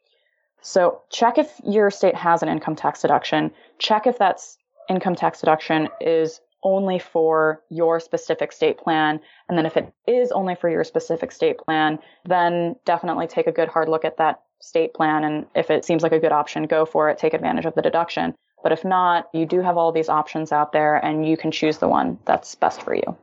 So, 0.62 1.02
check 1.10 1.38
if 1.38 1.60
your 1.64 1.90
state 1.90 2.14
has 2.14 2.42
an 2.42 2.48
income 2.48 2.76
tax 2.76 3.02
deduction. 3.02 3.50
Check 3.78 4.06
if 4.06 4.18
that 4.18 4.40
income 4.88 5.14
tax 5.14 5.40
deduction 5.40 5.88
is 6.00 6.40
only 6.62 6.98
for 6.98 7.62
your 7.70 8.00
specific 8.00 8.52
state 8.52 8.78
plan. 8.78 9.20
And 9.48 9.58
then 9.58 9.66
if 9.66 9.76
it 9.76 9.92
is 10.06 10.30
only 10.32 10.54
for 10.54 10.68
your 10.68 10.84
specific 10.84 11.32
state 11.32 11.58
plan, 11.58 11.98
then 12.24 12.76
definitely 12.84 13.26
take 13.26 13.46
a 13.46 13.52
good 13.52 13.68
hard 13.68 13.88
look 13.88 14.04
at 14.04 14.18
that 14.18 14.42
state 14.60 14.94
plan. 14.94 15.24
And 15.24 15.46
if 15.54 15.70
it 15.70 15.84
seems 15.84 16.02
like 16.02 16.12
a 16.12 16.20
good 16.20 16.32
option, 16.32 16.64
go 16.64 16.84
for 16.84 17.08
it, 17.10 17.18
take 17.18 17.34
advantage 17.34 17.64
of 17.64 17.74
the 17.74 17.82
deduction. 17.82 18.34
But 18.62 18.72
if 18.72 18.84
not, 18.84 19.28
you 19.34 19.44
do 19.44 19.60
have 19.60 19.76
all 19.76 19.90
these 19.90 20.08
options 20.08 20.52
out 20.52 20.72
there 20.72 20.96
and 20.96 21.26
you 21.26 21.36
can 21.36 21.50
choose 21.50 21.78
the 21.78 21.88
one 21.88 22.18
that's 22.24 22.54
best 22.54 22.82
for 22.82 22.94
you. 22.94 23.16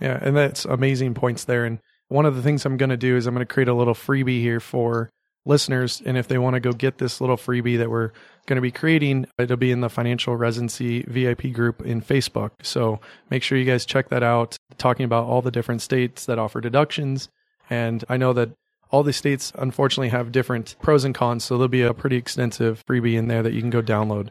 Yeah, 0.00 0.18
and 0.20 0.36
that's 0.36 0.64
amazing 0.64 1.14
points 1.14 1.44
there. 1.44 1.64
And 1.64 1.80
one 2.08 2.26
of 2.26 2.36
the 2.36 2.42
things 2.42 2.64
I'm 2.64 2.76
going 2.76 2.90
to 2.90 2.96
do 2.96 3.16
is 3.16 3.26
I'm 3.26 3.34
going 3.34 3.46
to 3.46 3.52
create 3.52 3.68
a 3.68 3.74
little 3.74 3.94
freebie 3.94 4.40
here 4.40 4.60
for 4.60 5.10
listeners. 5.46 6.02
And 6.04 6.16
if 6.16 6.28
they 6.28 6.38
want 6.38 6.54
to 6.54 6.60
go 6.60 6.72
get 6.72 6.98
this 6.98 7.20
little 7.20 7.36
freebie 7.36 7.78
that 7.78 7.90
we're 7.90 8.10
going 8.46 8.56
to 8.56 8.62
be 8.62 8.70
creating, 8.70 9.26
it'll 9.38 9.56
be 9.56 9.70
in 9.70 9.80
the 9.80 9.90
financial 9.90 10.36
residency 10.36 11.02
VIP 11.02 11.52
group 11.52 11.82
in 11.82 12.00
Facebook. 12.00 12.50
So 12.62 13.00
make 13.30 13.42
sure 13.42 13.58
you 13.58 13.64
guys 13.64 13.84
check 13.84 14.08
that 14.08 14.22
out, 14.22 14.56
talking 14.78 15.04
about 15.04 15.26
all 15.26 15.42
the 15.42 15.50
different 15.50 15.82
states 15.82 16.26
that 16.26 16.38
offer 16.38 16.60
deductions. 16.60 17.28
And 17.70 18.04
I 18.08 18.16
know 18.16 18.32
that 18.32 18.50
all 18.90 19.02
the 19.02 19.12
states 19.12 19.52
unfortunately 19.56 20.10
have 20.10 20.32
different 20.32 20.76
pros 20.80 21.04
and 21.04 21.14
cons. 21.14 21.44
So 21.44 21.56
there'll 21.56 21.68
be 21.68 21.82
a 21.82 21.94
pretty 21.94 22.16
extensive 22.16 22.84
freebie 22.88 23.14
in 23.14 23.28
there 23.28 23.42
that 23.42 23.52
you 23.52 23.60
can 23.60 23.70
go 23.70 23.82
download. 23.82 24.30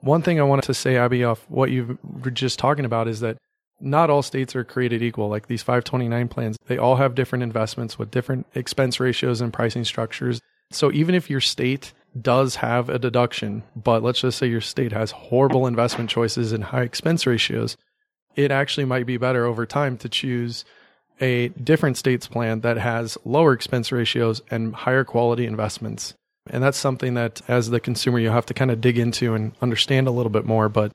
One 0.00 0.22
thing 0.22 0.38
I 0.38 0.44
wanted 0.44 0.64
to 0.66 0.74
say, 0.74 0.96
Abby, 0.96 1.24
off 1.24 1.44
what 1.48 1.70
you 1.70 1.98
were 2.02 2.30
just 2.30 2.58
talking 2.58 2.84
about 2.84 3.08
is 3.08 3.20
that 3.20 3.38
not 3.80 4.10
all 4.10 4.22
states 4.22 4.56
are 4.56 4.64
created 4.64 5.02
equal. 5.02 5.28
Like 5.28 5.46
these 5.46 5.62
529 5.62 6.28
plans, 6.28 6.56
they 6.66 6.78
all 6.78 6.96
have 6.96 7.14
different 7.14 7.42
investments 7.42 7.98
with 7.98 8.10
different 8.10 8.46
expense 8.54 8.98
ratios 9.00 9.40
and 9.40 9.52
pricing 9.52 9.84
structures. 9.84 10.40
So 10.70 10.90
even 10.92 11.14
if 11.14 11.30
your 11.30 11.40
state 11.40 11.92
does 12.20 12.56
have 12.56 12.88
a 12.88 12.98
deduction, 12.98 13.62
but 13.76 14.02
let's 14.02 14.20
just 14.20 14.38
say 14.38 14.46
your 14.46 14.60
state 14.60 14.92
has 14.92 15.10
horrible 15.10 15.66
investment 15.66 16.10
choices 16.10 16.52
and 16.52 16.64
high 16.64 16.82
expense 16.82 17.26
ratios, 17.26 17.76
it 18.34 18.50
actually 18.50 18.86
might 18.86 19.06
be 19.06 19.16
better 19.16 19.46
over 19.46 19.66
time 19.66 19.96
to 19.98 20.08
choose 20.08 20.64
a 21.20 21.48
different 21.48 21.96
state's 21.96 22.26
plan 22.26 22.60
that 22.60 22.76
has 22.76 23.16
lower 23.24 23.52
expense 23.52 23.90
ratios 23.92 24.42
and 24.50 24.74
higher 24.74 25.04
quality 25.04 25.46
investments. 25.46 26.14
And 26.50 26.62
that's 26.62 26.78
something 26.78 27.14
that 27.14 27.42
as 27.48 27.70
the 27.70 27.80
consumer 27.80 28.18
you 28.18 28.30
have 28.30 28.46
to 28.46 28.54
kind 28.54 28.70
of 28.70 28.80
dig 28.80 28.98
into 28.98 29.34
and 29.34 29.52
understand 29.60 30.06
a 30.06 30.12
little 30.12 30.30
bit 30.30 30.44
more, 30.44 30.68
but 30.68 30.92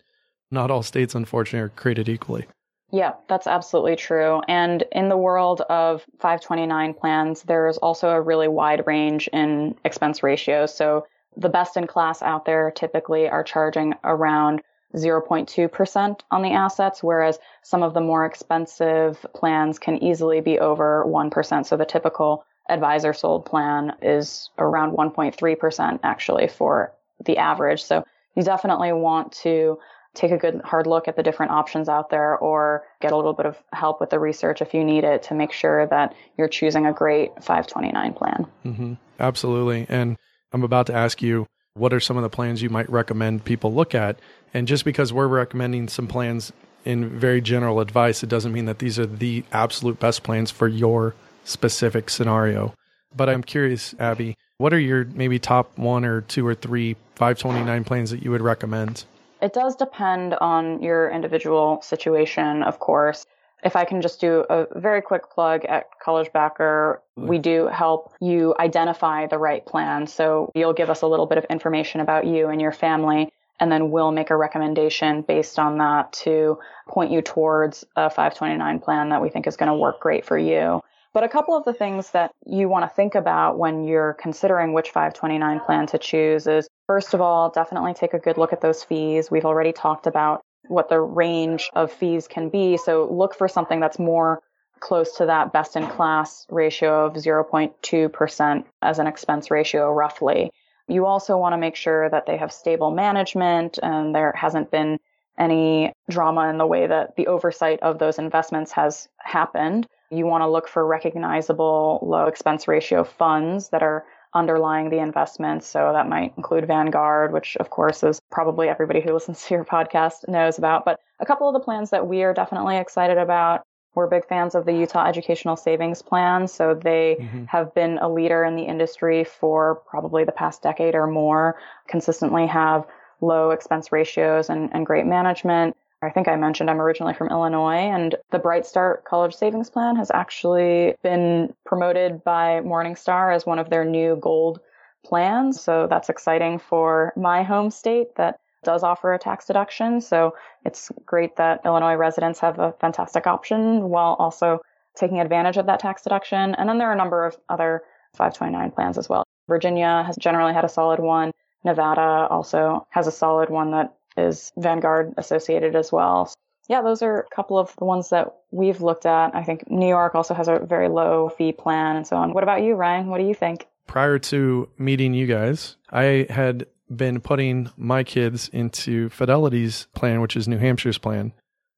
not 0.49 0.71
all 0.71 0.83
states 0.83 1.15
unfortunately 1.15 1.65
are 1.65 1.69
created 1.69 2.07
equally. 2.07 2.45
Yeah, 2.91 3.13
that's 3.29 3.47
absolutely 3.47 3.95
true. 3.95 4.41
And 4.49 4.83
in 4.91 5.07
the 5.07 5.17
world 5.17 5.61
of 5.61 6.05
529 6.19 6.93
plans, 6.93 7.43
there's 7.43 7.77
also 7.77 8.09
a 8.09 8.21
really 8.21 8.49
wide 8.49 8.85
range 8.85 9.29
in 9.31 9.75
expense 9.85 10.21
ratios. 10.23 10.75
So 10.75 11.07
the 11.37 11.47
best 11.47 11.77
in 11.77 11.87
class 11.87 12.21
out 12.21 12.43
there 12.43 12.69
typically 12.71 13.29
are 13.29 13.43
charging 13.43 13.95
around 14.03 14.61
0.2% 14.93 16.19
on 16.31 16.41
the 16.41 16.51
assets, 16.51 17.01
whereas 17.01 17.39
some 17.61 17.81
of 17.81 17.93
the 17.93 18.01
more 18.01 18.25
expensive 18.25 19.25
plans 19.33 19.79
can 19.79 20.03
easily 20.03 20.41
be 20.41 20.59
over 20.59 21.05
1%. 21.07 21.65
So 21.65 21.77
the 21.77 21.85
typical 21.85 22.43
advisor 22.67 23.13
sold 23.13 23.45
plan 23.45 23.93
is 24.01 24.49
around 24.57 24.97
1.3% 24.97 25.99
actually 26.03 26.49
for 26.49 26.91
the 27.23 27.37
average. 27.37 27.81
So 27.83 28.03
you 28.35 28.43
definitely 28.43 28.91
want 28.91 29.31
to 29.43 29.79
take 30.13 30.31
a 30.31 30.37
good 30.37 30.61
hard 30.63 30.87
look 30.87 31.07
at 31.07 31.15
the 31.15 31.23
different 31.23 31.51
options 31.51 31.87
out 31.87 32.09
there 32.09 32.37
or 32.37 32.83
get 32.99 33.11
a 33.11 33.15
little 33.15 33.33
bit 33.33 33.45
of 33.45 33.57
help 33.71 33.99
with 34.01 34.09
the 34.09 34.19
research 34.19 34.61
if 34.61 34.73
you 34.73 34.83
need 34.83 35.03
it 35.03 35.23
to 35.23 35.33
make 35.33 35.51
sure 35.53 35.87
that 35.87 36.15
you're 36.37 36.49
choosing 36.49 36.85
a 36.85 36.93
great 36.93 37.31
529 37.35 38.13
plan. 38.13 38.47
Mm-hmm. 38.65 38.93
Absolutely. 39.19 39.85
And 39.87 40.17
I'm 40.51 40.63
about 40.63 40.87
to 40.87 40.93
ask 40.93 41.21
you 41.21 41.47
what 41.73 41.93
are 41.93 41.99
some 41.99 42.17
of 42.17 42.23
the 42.23 42.29
plans 42.29 42.61
you 42.61 42.69
might 42.69 42.89
recommend 42.89 43.45
people 43.45 43.73
look 43.73 43.95
at? 43.95 44.19
And 44.53 44.67
just 44.67 44.83
because 44.83 45.13
we're 45.13 45.27
recommending 45.27 45.87
some 45.87 46.07
plans 46.07 46.51
in 46.83 47.07
very 47.17 47.39
general 47.39 47.79
advice, 47.79 48.23
it 48.23 48.29
doesn't 48.29 48.51
mean 48.51 48.65
that 48.65 48.79
these 48.79 48.99
are 48.99 49.05
the 49.05 49.45
absolute 49.53 49.99
best 49.99 50.23
plans 50.23 50.51
for 50.51 50.67
your 50.67 51.15
specific 51.45 52.09
scenario. 52.09 52.73
But 53.15 53.29
I'm 53.29 53.43
curious, 53.43 53.95
Abby, 53.99 54.37
what 54.57 54.73
are 54.73 54.79
your 54.79 55.05
maybe 55.05 55.39
top 55.39 55.77
one 55.77 56.05
or 56.05 56.21
two 56.21 56.45
or 56.45 56.55
three 56.55 56.95
529 57.15 57.83
plans 57.83 58.11
that 58.11 58.23
you 58.23 58.31
would 58.31 58.41
recommend? 58.41 59.05
It 59.41 59.53
does 59.53 59.75
depend 59.75 60.35
on 60.35 60.81
your 60.83 61.09
individual 61.09 61.81
situation, 61.81 62.63
of 62.63 62.79
course. 62.79 63.25
If 63.63 63.75
I 63.75 63.85
can 63.85 64.01
just 64.01 64.19
do 64.19 64.45
a 64.49 64.67
very 64.79 65.01
quick 65.01 65.29
plug 65.29 65.65
at 65.65 65.87
College 65.99 66.31
Backer, 66.31 67.01
mm-hmm. 67.17 67.27
we 67.27 67.37
do 67.39 67.67
help 67.67 68.13
you 68.19 68.55
identify 68.59 69.27
the 69.27 69.37
right 69.37 69.65
plan. 69.65 70.07
So 70.07 70.51
you'll 70.55 70.73
give 70.73 70.89
us 70.89 71.01
a 71.01 71.07
little 71.07 71.25
bit 71.25 71.37
of 71.37 71.45
information 71.45 72.01
about 72.01 72.25
you 72.25 72.49
and 72.49 72.61
your 72.61 72.71
family, 72.71 73.31
and 73.59 73.71
then 73.71 73.91
we'll 73.91 74.11
make 74.11 74.29
a 74.29 74.35
recommendation 74.35 75.21
based 75.21 75.59
on 75.59 75.77
that 75.77 76.13
to 76.13 76.59
point 76.87 77.11
you 77.11 77.21
towards 77.21 77.85
a 77.95 78.09
529 78.09 78.79
plan 78.79 79.09
that 79.09 79.21
we 79.21 79.29
think 79.29 79.47
is 79.47 79.57
going 79.57 79.67
to 79.67 79.75
work 79.75 79.99
great 79.99 80.25
for 80.25 80.37
you. 80.37 80.81
But 81.13 81.23
a 81.23 81.29
couple 81.29 81.57
of 81.57 81.65
the 81.65 81.73
things 81.73 82.11
that 82.11 82.31
you 82.45 82.69
want 82.69 82.89
to 82.89 82.95
think 82.95 83.15
about 83.15 83.57
when 83.57 83.83
you're 83.83 84.13
considering 84.13 84.71
which 84.71 84.91
529 84.91 85.59
plan 85.59 85.87
to 85.87 85.97
choose 85.97 86.47
is 86.47 86.69
first 86.87 87.13
of 87.13 87.19
all, 87.19 87.49
definitely 87.49 87.93
take 87.93 88.13
a 88.13 88.19
good 88.19 88.37
look 88.37 88.53
at 88.53 88.61
those 88.61 88.83
fees. 88.83 89.29
We've 89.29 89.45
already 89.45 89.73
talked 89.73 90.07
about 90.07 90.41
what 90.67 90.87
the 90.87 91.01
range 91.01 91.69
of 91.73 91.91
fees 91.91 92.27
can 92.27 92.49
be. 92.49 92.77
So 92.77 93.09
look 93.11 93.35
for 93.35 93.47
something 93.49 93.79
that's 93.81 93.99
more 93.99 94.41
close 94.79 95.17
to 95.17 95.25
that 95.25 95.53
best 95.53 95.75
in 95.75 95.85
class 95.87 96.45
ratio 96.49 97.05
of 97.05 97.13
0.2% 97.13 98.63
as 98.81 98.99
an 98.99 99.07
expense 99.07 99.51
ratio 99.51 99.91
roughly. 99.91 100.51
You 100.87 101.05
also 101.05 101.37
want 101.37 101.53
to 101.53 101.57
make 101.57 101.75
sure 101.75 102.09
that 102.09 102.25
they 102.25 102.37
have 102.37 102.51
stable 102.51 102.91
management 102.91 103.79
and 103.81 104.15
there 104.15 104.33
hasn't 104.35 104.71
been 104.71 104.97
any 105.37 105.93
drama 106.09 106.49
in 106.49 106.57
the 106.57 106.67
way 106.67 106.87
that 106.87 107.15
the 107.15 107.27
oversight 107.27 107.79
of 107.81 107.99
those 107.99 108.17
investments 108.17 108.71
has 108.73 109.07
happened. 109.19 109.87
You 110.11 110.27
want 110.27 110.41
to 110.41 110.49
look 110.49 110.67
for 110.67 110.85
recognizable 110.85 111.99
low 112.03 112.25
expense 112.25 112.67
ratio 112.67 113.03
funds 113.03 113.69
that 113.69 113.81
are 113.81 114.05
underlying 114.33 114.89
the 114.89 114.99
investments. 114.99 115.67
So 115.67 115.91
that 115.93 116.07
might 116.07 116.33
include 116.37 116.67
Vanguard, 116.67 117.33
which 117.33 117.57
of 117.57 117.69
course 117.69 118.03
is 118.03 118.21
probably 118.31 118.69
everybody 118.69 119.01
who 119.01 119.13
listens 119.13 119.45
to 119.45 119.55
your 119.55 119.65
podcast 119.75 120.27
knows 120.27 120.57
about. 120.57 120.85
But 120.85 120.99
a 121.19 121.25
couple 121.25 121.47
of 121.47 121.53
the 121.53 121.59
plans 121.59 121.89
that 121.89 122.07
we 122.07 122.23
are 122.23 122.33
definitely 122.33 122.77
excited 122.77 123.17
about. 123.17 123.61
We're 123.93 124.07
big 124.07 124.25
fans 124.25 124.55
of 124.55 124.65
the 124.65 124.71
Utah 124.71 125.05
Educational 125.05 125.57
Savings 125.57 126.01
Plan. 126.01 126.47
So 126.47 126.73
they 126.73 127.17
mm-hmm. 127.19 127.43
have 127.45 127.73
been 127.73 127.97
a 127.97 128.07
leader 128.07 128.45
in 128.45 128.55
the 128.55 128.63
industry 128.63 129.25
for 129.25 129.81
probably 129.85 130.23
the 130.23 130.31
past 130.31 130.61
decade 130.61 130.95
or 130.95 131.07
more, 131.07 131.57
consistently 131.87 132.47
have 132.47 132.85
low 133.19 133.51
expense 133.51 133.91
ratios 133.91 134.49
and, 134.49 134.69
and 134.73 134.85
great 134.85 135.05
management. 135.05 135.75
I 136.03 136.09
think 136.09 136.27
I 136.27 136.35
mentioned 136.35 136.69
I'm 136.69 136.81
originally 136.81 137.13
from 137.13 137.29
Illinois, 137.29 137.75
and 137.75 138.15
the 138.31 138.39
Bright 138.39 138.65
Start 138.65 139.05
College 139.05 139.35
Savings 139.35 139.69
Plan 139.69 139.95
has 139.97 140.09
actually 140.11 140.95
been 141.03 141.53
promoted 141.63 142.23
by 142.23 142.61
Morningstar 142.61 143.35
as 143.35 143.45
one 143.45 143.59
of 143.59 143.69
their 143.69 143.85
new 143.85 144.15
gold 144.15 144.59
plans. 145.05 145.61
So 145.61 145.87
that's 145.87 146.09
exciting 146.09 146.57
for 146.57 147.13
my 147.15 147.43
home 147.43 147.69
state 147.69 148.15
that 148.15 148.39
does 148.63 148.83
offer 148.83 149.13
a 149.13 149.19
tax 149.19 149.45
deduction. 149.45 150.01
So 150.01 150.35
it's 150.65 150.91
great 151.05 151.35
that 151.35 151.61
Illinois 151.65 151.95
residents 151.95 152.39
have 152.39 152.59
a 152.59 152.73
fantastic 152.79 153.27
option 153.27 153.89
while 153.89 154.15
also 154.19 154.61
taking 154.95 155.19
advantage 155.19 155.57
of 155.57 155.67
that 155.67 155.79
tax 155.79 156.01
deduction. 156.03 156.55
And 156.55 156.67
then 156.67 156.77
there 156.77 156.89
are 156.89 156.93
a 156.93 156.97
number 156.97 157.25
of 157.25 157.37
other 157.49 157.81
529 158.13 158.71
plans 158.71 158.97
as 158.97 159.07
well. 159.07 159.23
Virginia 159.47 160.03
has 160.05 160.15
generally 160.15 160.53
had 160.53 160.65
a 160.65 160.69
solid 160.69 160.99
one. 160.99 161.31
Nevada 161.63 162.27
also 162.29 162.87
has 162.89 163.07
a 163.07 163.11
solid 163.11 163.49
one 163.49 163.71
that 163.71 163.93
is 164.17 164.51
Vanguard 164.57 165.13
associated 165.17 165.75
as 165.75 165.91
well. 165.91 166.33
Yeah, 166.67 166.81
those 166.81 167.01
are 167.01 167.19
a 167.19 167.35
couple 167.35 167.57
of 167.57 167.75
the 167.77 167.85
ones 167.85 168.09
that 168.09 168.33
we've 168.51 168.81
looked 168.81 169.05
at. 169.05 169.35
I 169.35 169.43
think 169.43 169.69
New 169.69 169.87
York 169.87 170.15
also 170.15 170.33
has 170.33 170.47
a 170.47 170.59
very 170.59 170.87
low 170.87 171.29
fee 171.29 171.51
plan 171.51 171.95
and 171.95 172.07
so 172.07 172.15
on. 172.15 172.33
What 172.33 172.43
about 172.43 172.63
you, 172.63 172.75
Ryan? 172.75 173.07
What 173.07 173.17
do 173.17 173.25
you 173.25 173.33
think? 173.33 173.67
Prior 173.87 174.19
to 174.19 174.69
meeting 174.77 175.13
you 175.13 175.27
guys, 175.27 175.75
I 175.91 176.27
had 176.29 176.67
been 176.95 177.19
putting 177.19 177.69
my 177.77 178.03
kids 178.03 178.49
into 178.49 179.09
Fidelity's 179.09 179.87
plan, 179.95 180.21
which 180.21 180.35
is 180.35 180.47
New 180.47 180.59
Hampshire's 180.59 180.97
plan. 180.97 181.33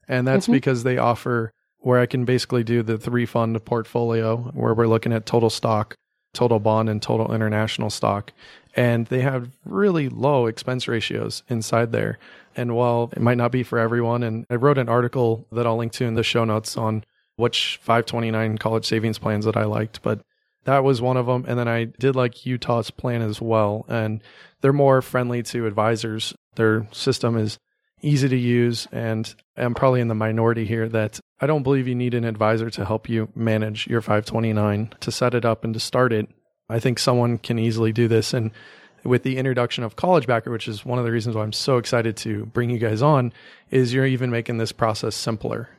And 0.08 0.28
that's 0.28 0.46
mm-hmm. 0.46 0.54
because 0.54 0.84
they 0.84 0.98
offer 0.98 1.52
where 1.80 2.00
I 2.00 2.06
can 2.06 2.26
basically 2.26 2.64
do 2.64 2.82
the 2.84 2.98
three 2.98 3.26
fund 3.26 3.64
portfolio 3.66 4.38
where 4.54 4.74
we're 4.74 4.88
looking 4.88 5.14
at 5.14 5.26
total 5.26 5.50
stock, 5.50 5.96
total 6.34 6.60
bond, 6.60 6.90
and 6.90 7.02
total 7.02 7.34
international 7.34 7.90
stock 7.90 8.32
and 8.76 9.08
they 9.08 9.22
have 9.22 9.50
really 9.66 10.10
low 10.10 10.48
expense 10.48 10.88
ratios 10.88 11.44
inside 11.48 11.92
there. 11.92 12.18
And 12.56 12.76
while 12.76 13.10
it 13.14 13.22
might 13.22 13.38
not 13.38 13.52
be 13.52 13.64
for 13.64 13.80
everyone, 13.80 14.24
and 14.24 14.46
I 14.50 14.56
wrote 14.56 14.78
an 14.78 14.90
article 14.90 15.48
that 15.52 15.66
I'll 15.66 15.78
link 15.78 15.92
to 15.94 16.06
in 16.06 16.16
the 16.16 16.24
show 16.24 16.46
notes 16.46 16.78
on 16.78 17.04
which 17.36 17.80
529 17.82 18.58
college 18.58 18.86
savings 18.86 19.18
plans 19.18 19.46
that 19.46 19.58
I 19.58 19.66
liked, 19.66 20.02
but 20.02 20.22
that 20.66 20.84
was 20.84 21.02
one 21.02 21.18
of 21.18 21.26
them. 21.26 21.46
And 21.48 21.58
then 21.58 21.68
I 21.68 21.86
did 21.86 22.16
like 22.16 22.46
Utah's 22.46 22.92
plan 22.92 23.22
as 23.22 23.42
well. 23.42 23.86
And 23.88 24.22
they're 24.62 24.74
more 24.74 25.02
friendly 25.02 25.44
to 25.44 25.66
advisors. 25.68 26.34
Their 26.56 26.88
system 26.92 27.38
is 27.38 27.58
easy 28.02 28.30
to 28.30 28.38
use. 28.38 28.88
And 28.92 29.34
I'm 29.58 29.74
probably 29.74 30.02
in 30.02 30.08
the 30.08 30.16
minority 30.16 30.66
here 30.66 30.88
that 30.90 31.20
I 31.40 31.48
don't 31.48 31.64
believe 31.64 31.88
you 31.88 31.96
need 31.96 32.14
an 32.14 32.24
advisor 32.24 32.70
to 32.70 32.86
help 32.86 33.10
you 33.10 33.30
manage 33.36 33.88
your 33.88 34.02
529 34.02 34.94
to 35.00 35.12
set 35.12 35.34
it 35.34 35.46
up 35.46 35.64
and 35.64 35.74
to 35.74 35.80
start 35.80 36.14
it. 36.14 36.30
I 36.70 36.80
think 36.80 37.00
someone 37.00 37.38
can 37.38 37.60
easily 37.60 37.92
do 37.92 38.08
this. 38.08 38.34
And 38.34 38.52
with 39.04 39.24
the 39.24 39.38
introduction 39.38 39.84
of 39.84 39.96
College 39.96 40.28
Backer, 40.28 40.52
which 40.52 40.68
is 40.68 40.86
one 40.86 41.00
of 41.00 41.06
the 41.06 41.12
reasons 41.12 41.36
why 41.36 41.44
I'm 41.44 41.54
so 41.54 41.78
excited 41.78 42.16
to 42.18 42.46
bring 42.48 42.70
you 42.70 42.80
guys 42.80 43.02
on, 43.02 43.34
is 43.70 43.94
you're 43.94 44.06
even 44.06 44.32
making 44.32 44.58
this 44.58 44.72
process 44.72 45.16
simpler. 45.16 45.70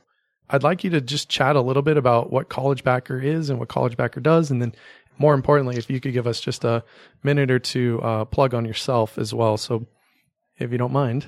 I'd 0.50 0.62
like 0.62 0.84
you 0.84 0.90
to 0.90 1.00
just 1.00 1.28
chat 1.28 1.56
a 1.56 1.60
little 1.62 1.82
bit 1.82 1.96
about 1.96 2.30
what 2.30 2.48
College 2.48 2.84
Backer 2.84 3.18
is 3.18 3.48
and 3.48 3.58
what 3.58 3.68
College 3.68 3.96
Backer 3.96 4.20
does. 4.20 4.50
And 4.50 4.60
then, 4.60 4.74
more 5.16 5.34
importantly, 5.34 5.76
if 5.76 5.88
you 5.88 6.00
could 6.00 6.12
give 6.12 6.26
us 6.26 6.40
just 6.40 6.64
a 6.64 6.84
minute 7.22 7.50
or 7.50 7.58
two 7.58 8.00
uh, 8.02 8.24
plug 8.26 8.52
on 8.52 8.66
yourself 8.66 9.16
as 9.16 9.32
well. 9.32 9.56
So, 9.56 9.86
if 10.58 10.70
you 10.70 10.78
don't 10.78 10.92
mind. 10.92 11.26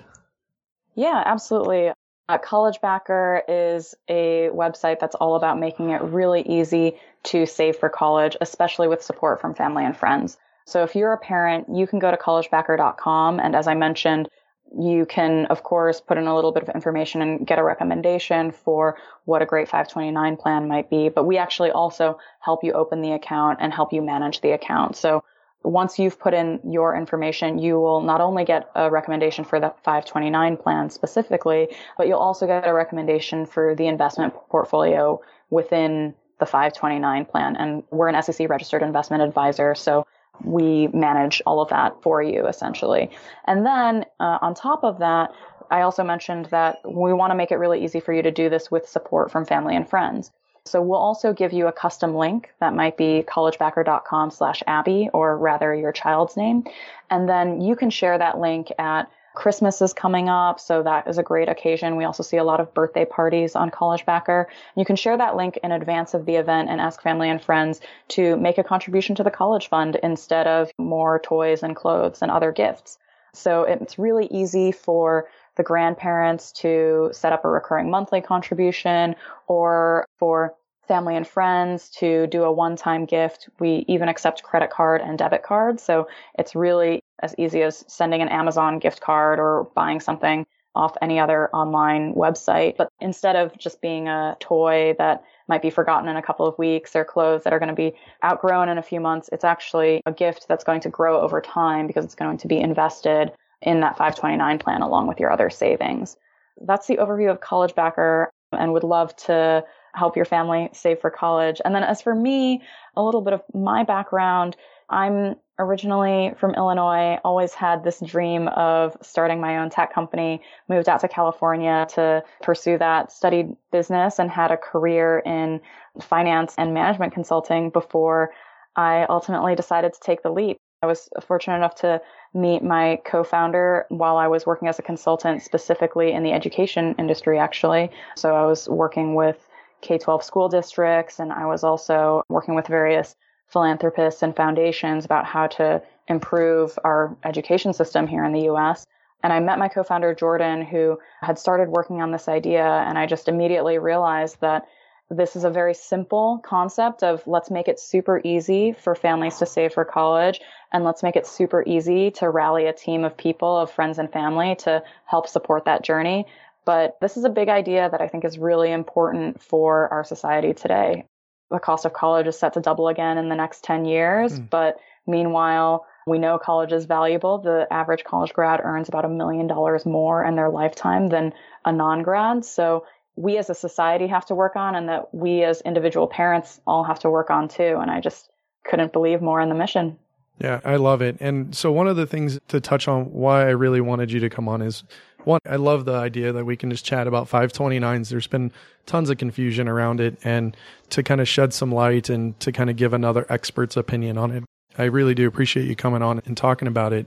Yeah, 0.94 1.22
absolutely. 1.24 1.92
Uh, 2.28 2.38
College 2.38 2.80
Backer 2.80 3.42
is 3.46 3.94
a 4.08 4.48
website 4.52 4.98
that's 4.98 5.14
all 5.14 5.36
about 5.36 5.60
making 5.60 5.90
it 5.90 6.02
really 6.02 6.42
easy 6.42 6.96
to 7.24 7.46
save 7.46 7.76
for 7.76 7.88
college, 7.88 8.36
especially 8.40 8.88
with 8.88 9.02
support 9.02 9.40
from 9.40 9.54
family 9.54 9.84
and 9.84 9.96
friends. 9.96 10.36
So 10.64 10.82
if 10.82 10.96
you're 10.96 11.12
a 11.12 11.18
parent, 11.18 11.68
you 11.72 11.86
can 11.86 12.00
go 12.00 12.10
to 12.10 12.16
collegebacker.com. 12.16 13.38
And 13.38 13.54
as 13.54 13.68
I 13.68 13.74
mentioned, 13.74 14.28
you 14.76 15.06
can, 15.06 15.46
of 15.46 15.62
course, 15.62 16.00
put 16.00 16.18
in 16.18 16.26
a 16.26 16.34
little 16.34 16.50
bit 16.50 16.64
of 16.64 16.74
information 16.74 17.22
and 17.22 17.46
get 17.46 17.60
a 17.60 17.62
recommendation 17.62 18.50
for 18.50 18.96
what 19.24 19.42
a 19.42 19.46
great 19.46 19.68
529 19.68 20.36
plan 20.36 20.66
might 20.66 20.90
be. 20.90 21.08
But 21.08 21.24
we 21.24 21.38
actually 21.38 21.70
also 21.70 22.18
help 22.40 22.64
you 22.64 22.72
open 22.72 23.02
the 23.02 23.12
account 23.12 23.58
and 23.60 23.72
help 23.72 23.92
you 23.92 24.02
manage 24.02 24.40
the 24.40 24.50
account. 24.50 24.96
So 24.96 25.22
once 25.66 25.98
you've 25.98 26.18
put 26.18 26.32
in 26.32 26.60
your 26.64 26.96
information, 26.96 27.58
you 27.58 27.74
will 27.80 28.00
not 28.00 28.20
only 28.20 28.44
get 28.44 28.70
a 28.74 28.90
recommendation 28.90 29.44
for 29.44 29.58
the 29.58 29.74
529 29.82 30.56
plan 30.56 30.90
specifically, 30.90 31.68
but 31.98 32.06
you'll 32.06 32.18
also 32.18 32.46
get 32.46 32.66
a 32.66 32.72
recommendation 32.72 33.46
for 33.46 33.74
the 33.74 33.86
investment 33.86 34.32
portfolio 34.48 35.20
within 35.50 36.14
the 36.38 36.46
529 36.46 37.24
plan. 37.24 37.56
And 37.56 37.82
we're 37.90 38.08
an 38.08 38.22
SEC 38.22 38.48
registered 38.48 38.82
investment 38.82 39.22
advisor. 39.22 39.74
So 39.74 40.06
we 40.44 40.88
manage 40.88 41.42
all 41.46 41.60
of 41.60 41.70
that 41.70 42.00
for 42.02 42.22
you 42.22 42.46
essentially. 42.46 43.10
And 43.46 43.66
then 43.66 44.04
uh, 44.20 44.38
on 44.42 44.54
top 44.54 44.84
of 44.84 44.98
that, 44.98 45.32
I 45.70 45.80
also 45.80 46.04
mentioned 46.04 46.46
that 46.46 46.78
we 46.84 47.12
want 47.12 47.32
to 47.32 47.34
make 47.34 47.50
it 47.50 47.56
really 47.56 47.82
easy 47.82 47.98
for 47.98 48.12
you 48.12 48.22
to 48.22 48.30
do 48.30 48.48
this 48.48 48.70
with 48.70 48.88
support 48.88 49.32
from 49.32 49.44
family 49.44 49.74
and 49.74 49.88
friends. 49.88 50.30
So 50.66 50.82
we'll 50.82 50.98
also 50.98 51.32
give 51.32 51.52
you 51.52 51.66
a 51.66 51.72
custom 51.72 52.14
link 52.14 52.52
that 52.60 52.74
might 52.74 52.96
be 52.96 53.24
collegebacker.com 53.26 54.30
slash 54.30 54.62
Abby 54.66 55.08
or 55.12 55.36
rather 55.36 55.74
your 55.74 55.92
child's 55.92 56.36
name. 56.36 56.64
And 57.10 57.28
then 57.28 57.60
you 57.60 57.76
can 57.76 57.90
share 57.90 58.18
that 58.18 58.38
link 58.38 58.72
at 58.78 59.10
Christmas 59.36 59.82
is 59.82 59.92
coming 59.92 60.30
up, 60.30 60.58
so 60.58 60.82
that 60.82 61.06
is 61.06 61.18
a 61.18 61.22
great 61.22 61.48
occasion. 61.48 61.96
We 61.96 62.04
also 62.04 62.22
see 62.22 62.38
a 62.38 62.44
lot 62.44 62.58
of 62.58 62.72
birthday 62.72 63.04
parties 63.04 63.54
on 63.54 63.70
College 63.70 64.06
Backer. 64.06 64.48
You 64.76 64.86
can 64.86 64.96
share 64.96 65.16
that 65.18 65.36
link 65.36 65.58
in 65.62 65.72
advance 65.72 66.14
of 66.14 66.24
the 66.24 66.36
event 66.36 66.70
and 66.70 66.80
ask 66.80 67.02
family 67.02 67.28
and 67.28 67.40
friends 67.40 67.80
to 68.08 68.36
make 68.38 68.56
a 68.56 68.64
contribution 68.64 69.14
to 69.16 69.22
the 69.22 69.30
college 69.30 69.68
fund 69.68 70.00
instead 70.02 70.46
of 70.46 70.70
more 70.78 71.18
toys 71.18 71.62
and 71.62 71.76
clothes 71.76 72.22
and 72.22 72.30
other 72.30 72.50
gifts. 72.50 72.98
So 73.34 73.64
it's 73.64 73.98
really 73.98 74.26
easy 74.30 74.72
for 74.72 75.28
the 75.56 75.62
grandparents 75.62 76.52
to 76.52 77.10
set 77.12 77.32
up 77.32 77.44
a 77.44 77.48
recurring 77.48 77.90
monthly 77.90 78.20
contribution 78.20 79.16
or 79.46 80.06
for 80.18 80.54
family 80.86 81.16
and 81.16 81.26
friends 81.26 81.88
to 81.90 82.26
do 82.28 82.44
a 82.44 82.52
one 82.52 82.76
time 82.76 83.04
gift. 83.04 83.48
We 83.58 83.84
even 83.88 84.08
accept 84.08 84.42
credit 84.42 84.70
card 84.70 85.00
and 85.00 85.18
debit 85.18 85.42
cards. 85.42 85.82
So 85.82 86.08
it's 86.38 86.54
really 86.54 87.02
as 87.22 87.34
easy 87.38 87.62
as 87.62 87.84
sending 87.88 88.22
an 88.22 88.28
Amazon 88.28 88.78
gift 88.78 89.00
card 89.00 89.38
or 89.38 89.68
buying 89.74 90.00
something 90.00 90.46
off 90.74 90.94
any 91.00 91.18
other 91.18 91.48
online 91.54 92.14
website. 92.14 92.76
But 92.76 92.90
instead 93.00 93.34
of 93.34 93.56
just 93.58 93.80
being 93.80 94.08
a 94.08 94.36
toy 94.38 94.94
that 94.98 95.24
might 95.48 95.62
be 95.62 95.70
forgotten 95.70 96.08
in 96.08 96.16
a 96.16 96.22
couple 96.22 96.46
of 96.46 96.58
weeks 96.58 96.94
or 96.94 97.04
clothes 97.04 97.44
that 97.44 97.52
are 97.52 97.58
going 97.58 97.70
to 97.70 97.74
be 97.74 97.94
outgrown 98.22 98.68
in 98.68 98.76
a 98.76 98.82
few 98.82 99.00
months, 99.00 99.30
it's 99.32 99.44
actually 99.44 100.02
a 100.04 100.12
gift 100.12 100.46
that's 100.48 100.64
going 100.64 100.80
to 100.82 100.90
grow 100.90 101.20
over 101.20 101.40
time 101.40 101.86
because 101.86 102.04
it's 102.04 102.14
going 102.14 102.36
to 102.38 102.46
be 102.46 102.58
invested 102.58 103.32
in 103.62 103.80
that 103.80 103.96
529 103.96 104.58
plan 104.58 104.82
along 104.82 105.06
with 105.06 105.20
your 105.20 105.30
other 105.30 105.50
savings. 105.50 106.16
That's 106.60 106.86
the 106.86 106.96
overview 106.96 107.30
of 107.30 107.40
College 107.40 107.74
Backer 107.74 108.30
and 108.52 108.72
would 108.72 108.84
love 108.84 109.14
to 109.16 109.64
help 109.94 110.16
your 110.16 110.24
family 110.24 110.68
save 110.72 111.00
for 111.00 111.10
college. 111.10 111.60
And 111.64 111.74
then 111.74 111.82
as 111.82 112.02
for 112.02 112.14
me, 112.14 112.62
a 112.96 113.02
little 113.02 113.22
bit 113.22 113.32
of 113.32 113.42
my 113.54 113.82
background, 113.82 114.56
I'm 114.88 115.36
originally 115.58 116.32
from 116.38 116.54
Illinois, 116.54 117.18
always 117.24 117.54
had 117.54 117.82
this 117.82 118.00
dream 118.00 118.48
of 118.48 118.96
starting 119.00 119.40
my 119.40 119.58
own 119.58 119.70
tech 119.70 119.92
company, 119.92 120.42
moved 120.68 120.88
out 120.88 121.00
to 121.00 121.08
California 121.08 121.86
to 121.94 122.22
pursue 122.42 122.76
that, 122.78 123.10
studied 123.10 123.56
business 123.72 124.18
and 124.18 124.30
had 124.30 124.50
a 124.50 124.56
career 124.56 125.22
in 125.24 125.60
finance 126.00 126.54
and 126.58 126.74
management 126.74 127.14
consulting 127.14 127.70
before 127.70 128.32
I 128.76 129.06
ultimately 129.08 129.54
decided 129.54 129.94
to 129.94 130.00
take 130.00 130.22
the 130.22 130.30
leap. 130.30 130.58
I 130.82 130.86
was 130.86 131.08
fortunate 131.26 131.56
enough 131.56 131.74
to 131.76 132.00
meet 132.34 132.62
my 132.62 133.00
co-founder 133.04 133.86
while 133.88 134.16
I 134.16 134.28
was 134.28 134.44
working 134.44 134.68
as 134.68 134.78
a 134.78 134.82
consultant 134.82 135.42
specifically 135.42 136.12
in 136.12 136.22
the 136.22 136.32
education 136.32 136.94
industry 136.98 137.38
actually. 137.38 137.90
So 138.16 138.34
I 138.34 138.46
was 138.46 138.68
working 138.68 139.14
with 139.14 139.46
K-12 139.80 140.22
school 140.22 140.48
districts 140.48 141.18
and 141.18 141.32
I 141.32 141.46
was 141.46 141.64
also 141.64 142.22
working 142.28 142.54
with 142.54 142.66
various 142.66 143.16
philanthropists 143.48 144.22
and 144.22 144.34
foundations 144.34 145.04
about 145.04 145.24
how 145.24 145.46
to 145.46 145.82
improve 146.08 146.78
our 146.84 147.16
education 147.24 147.72
system 147.72 148.06
here 148.06 148.24
in 148.24 148.32
the 148.32 148.48
US. 148.50 148.86
And 149.22 149.32
I 149.32 149.40
met 149.40 149.58
my 149.58 149.68
co 149.68 149.82
founder, 149.82 150.14
Jordan, 150.14 150.62
who 150.62 150.98
had 151.22 151.38
started 151.38 151.68
working 151.68 152.02
on 152.02 152.12
this 152.12 152.28
idea. 152.28 152.64
And 152.64 152.98
I 152.98 153.06
just 153.06 153.28
immediately 153.28 153.78
realized 153.78 154.40
that 154.40 154.66
this 155.10 155.36
is 155.36 155.44
a 155.44 155.50
very 155.50 155.74
simple 155.74 156.40
concept 156.44 157.02
of 157.02 157.26
let's 157.26 157.50
make 157.50 157.68
it 157.68 157.78
super 157.78 158.20
easy 158.24 158.72
for 158.72 158.94
families 158.94 159.38
to 159.38 159.46
save 159.46 159.72
for 159.72 159.84
college 159.84 160.40
and 160.72 160.84
let's 160.84 161.02
make 161.02 161.16
it 161.16 161.26
super 161.26 161.62
easy 161.66 162.10
to 162.10 162.28
rally 162.28 162.66
a 162.66 162.72
team 162.72 163.04
of 163.04 163.16
people, 163.16 163.56
of 163.56 163.70
friends 163.70 163.98
and 163.98 164.12
family 164.12 164.56
to 164.56 164.82
help 165.04 165.28
support 165.28 165.64
that 165.66 165.84
journey. 165.84 166.26
But 166.64 166.96
this 167.00 167.16
is 167.16 167.24
a 167.24 167.28
big 167.30 167.48
idea 167.48 167.88
that 167.88 168.00
I 168.00 168.08
think 168.08 168.24
is 168.24 168.38
really 168.38 168.72
important 168.72 169.40
for 169.40 169.88
our 169.92 170.02
society 170.02 170.52
today 170.54 171.04
the 171.50 171.58
cost 171.58 171.84
of 171.84 171.92
college 171.92 172.26
is 172.26 172.38
set 172.38 172.54
to 172.54 172.60
double 172.60 172.88
again 172.88 173.18
in 173.18 173.28
the 173.28 173.36
next 173.36 173.64
10 173.64 173.84
years. 173.84 174.38
Mm. 174.38 174.50
But 174.50 174.80
meanwhile, 175.06 175.86
we 176.06 176.18
know 176.18 176.38
college 176.38 176.72
is 176.72 176.84
valuable. 176.84 177.38
The 177.38 177.66
average 177.70 178.04
college 178.04 178.32
grad 178.32 178.60
earns 178.62 178.88
about 178.88 179.04
a 179.04 179.08
million 179.08 179.46
dollars 179.46 179.86
more 179.86 180.24
in 180.24 180.36
their 180.36 180.50
lifetime 180.50 181.08
than 181.08 181.32
a 181.64 181.72
non 181.72 182.02
grad. 182.02 182.44
So 182.44 182.84
we 183.16 183.38
as 183.38 183.50
a 183.50 183.54
society 183.54 184.06
have 184.06 184.26
to 184.26 184.34
work 184.34 184.56
on, 184.56 184.74
and 184.74 184.88
that 184.88 185.14
we 185.14 185.42
as 185.42 185.60
individual 185.62 186.06
parents 186.06 186.60
all 186.66 186.84
have 186.84 186.98
to 187.00 187.10
work 187.10 187.30
on 187.30 187.48
too. 187.48 187.78
And 187.80 187.90
I 187.90 188.00
just 188.00 188.30
couldn't 188.64 188.92
believe 188.92 189.20
more 189.20 189.40
in 189.40 189.48
the 189.48 189.54
mission. 189.54 189.98
Yeah, 190.38 190.60
I 190.64 190.76
love 190.76 191.00
it. 191.00 191.16
And 191.20 191.54
so, 191.54 191.72
one 191.72 191.88
of 191.88 191.96
the 191.96 192.06
things 192.06 192.38
to 192.48 192.60
touch 192.60 192.88
on 192.88 193.06
why 193.12 193.46
I 193.46 193.50
really 193.50 193.80
wanted 193.80 194.12
you 194.12 194.20
to 194.20 194.28
come 194.28 194.48
on 194.48 194.60
is 194.60 194.84
one, 195.24 195.40
I 195.48 195.56
love 195.56 195.86
the 195.86 195.94
idea 195.94 196.32
that 196.32 196.44
we 196.44 196.56
can 196.56 196.70
just 196.70 196.84
chat 196.84 197.06
about 197.06 197.28
529s. 197.28 198.10
There's 198.10 198.26
been 198.26 198.52
tons 198.84 199.10
of 199.10 199.18
confusion 199.18 199.66
around 199.66 200.00
it, 200.00 200.18
and 200.22 200.56
to 200.90 201.02
kind 201.02 201.20
of 201.20 201.28
shed 201.28 201.54
some 201.54 201.72
light 201.72 202.10
and 202.10 202.38
to 202.40 202.52
kind 202.52 202.68
of 202.68 202.76
give 202.76 202.92
another 202.92 203.26
expert's 203.30 203.76
opinion 203.76 204.18
on 204.18 204.30
it. 204.30 204.44
I 204.78 204.84
really 204.84 205.14
do 205.14 205.26
appreciate 205.26 205.66
you 205.66 205.74
coming 205.74 206.02
on 206.02 206.20
and 206.26 206.36
talking 206.36 206.68
about 206.68 206.92
it. 206.92 207.06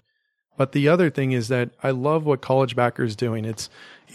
But 0.58 0.74
the 0.74 0.90
other 0.90 1.10
thing 1.10 1.32
is 1.32 1.48
that 1.48 1.70
I 1.82 1.92
love 1.92 2.26
what 2.26 2.42
College 2.42 2.76
Backer 2.76 3.04
is 3.04 3.16
doing. 3.16 3.46
It's 3.46 3.70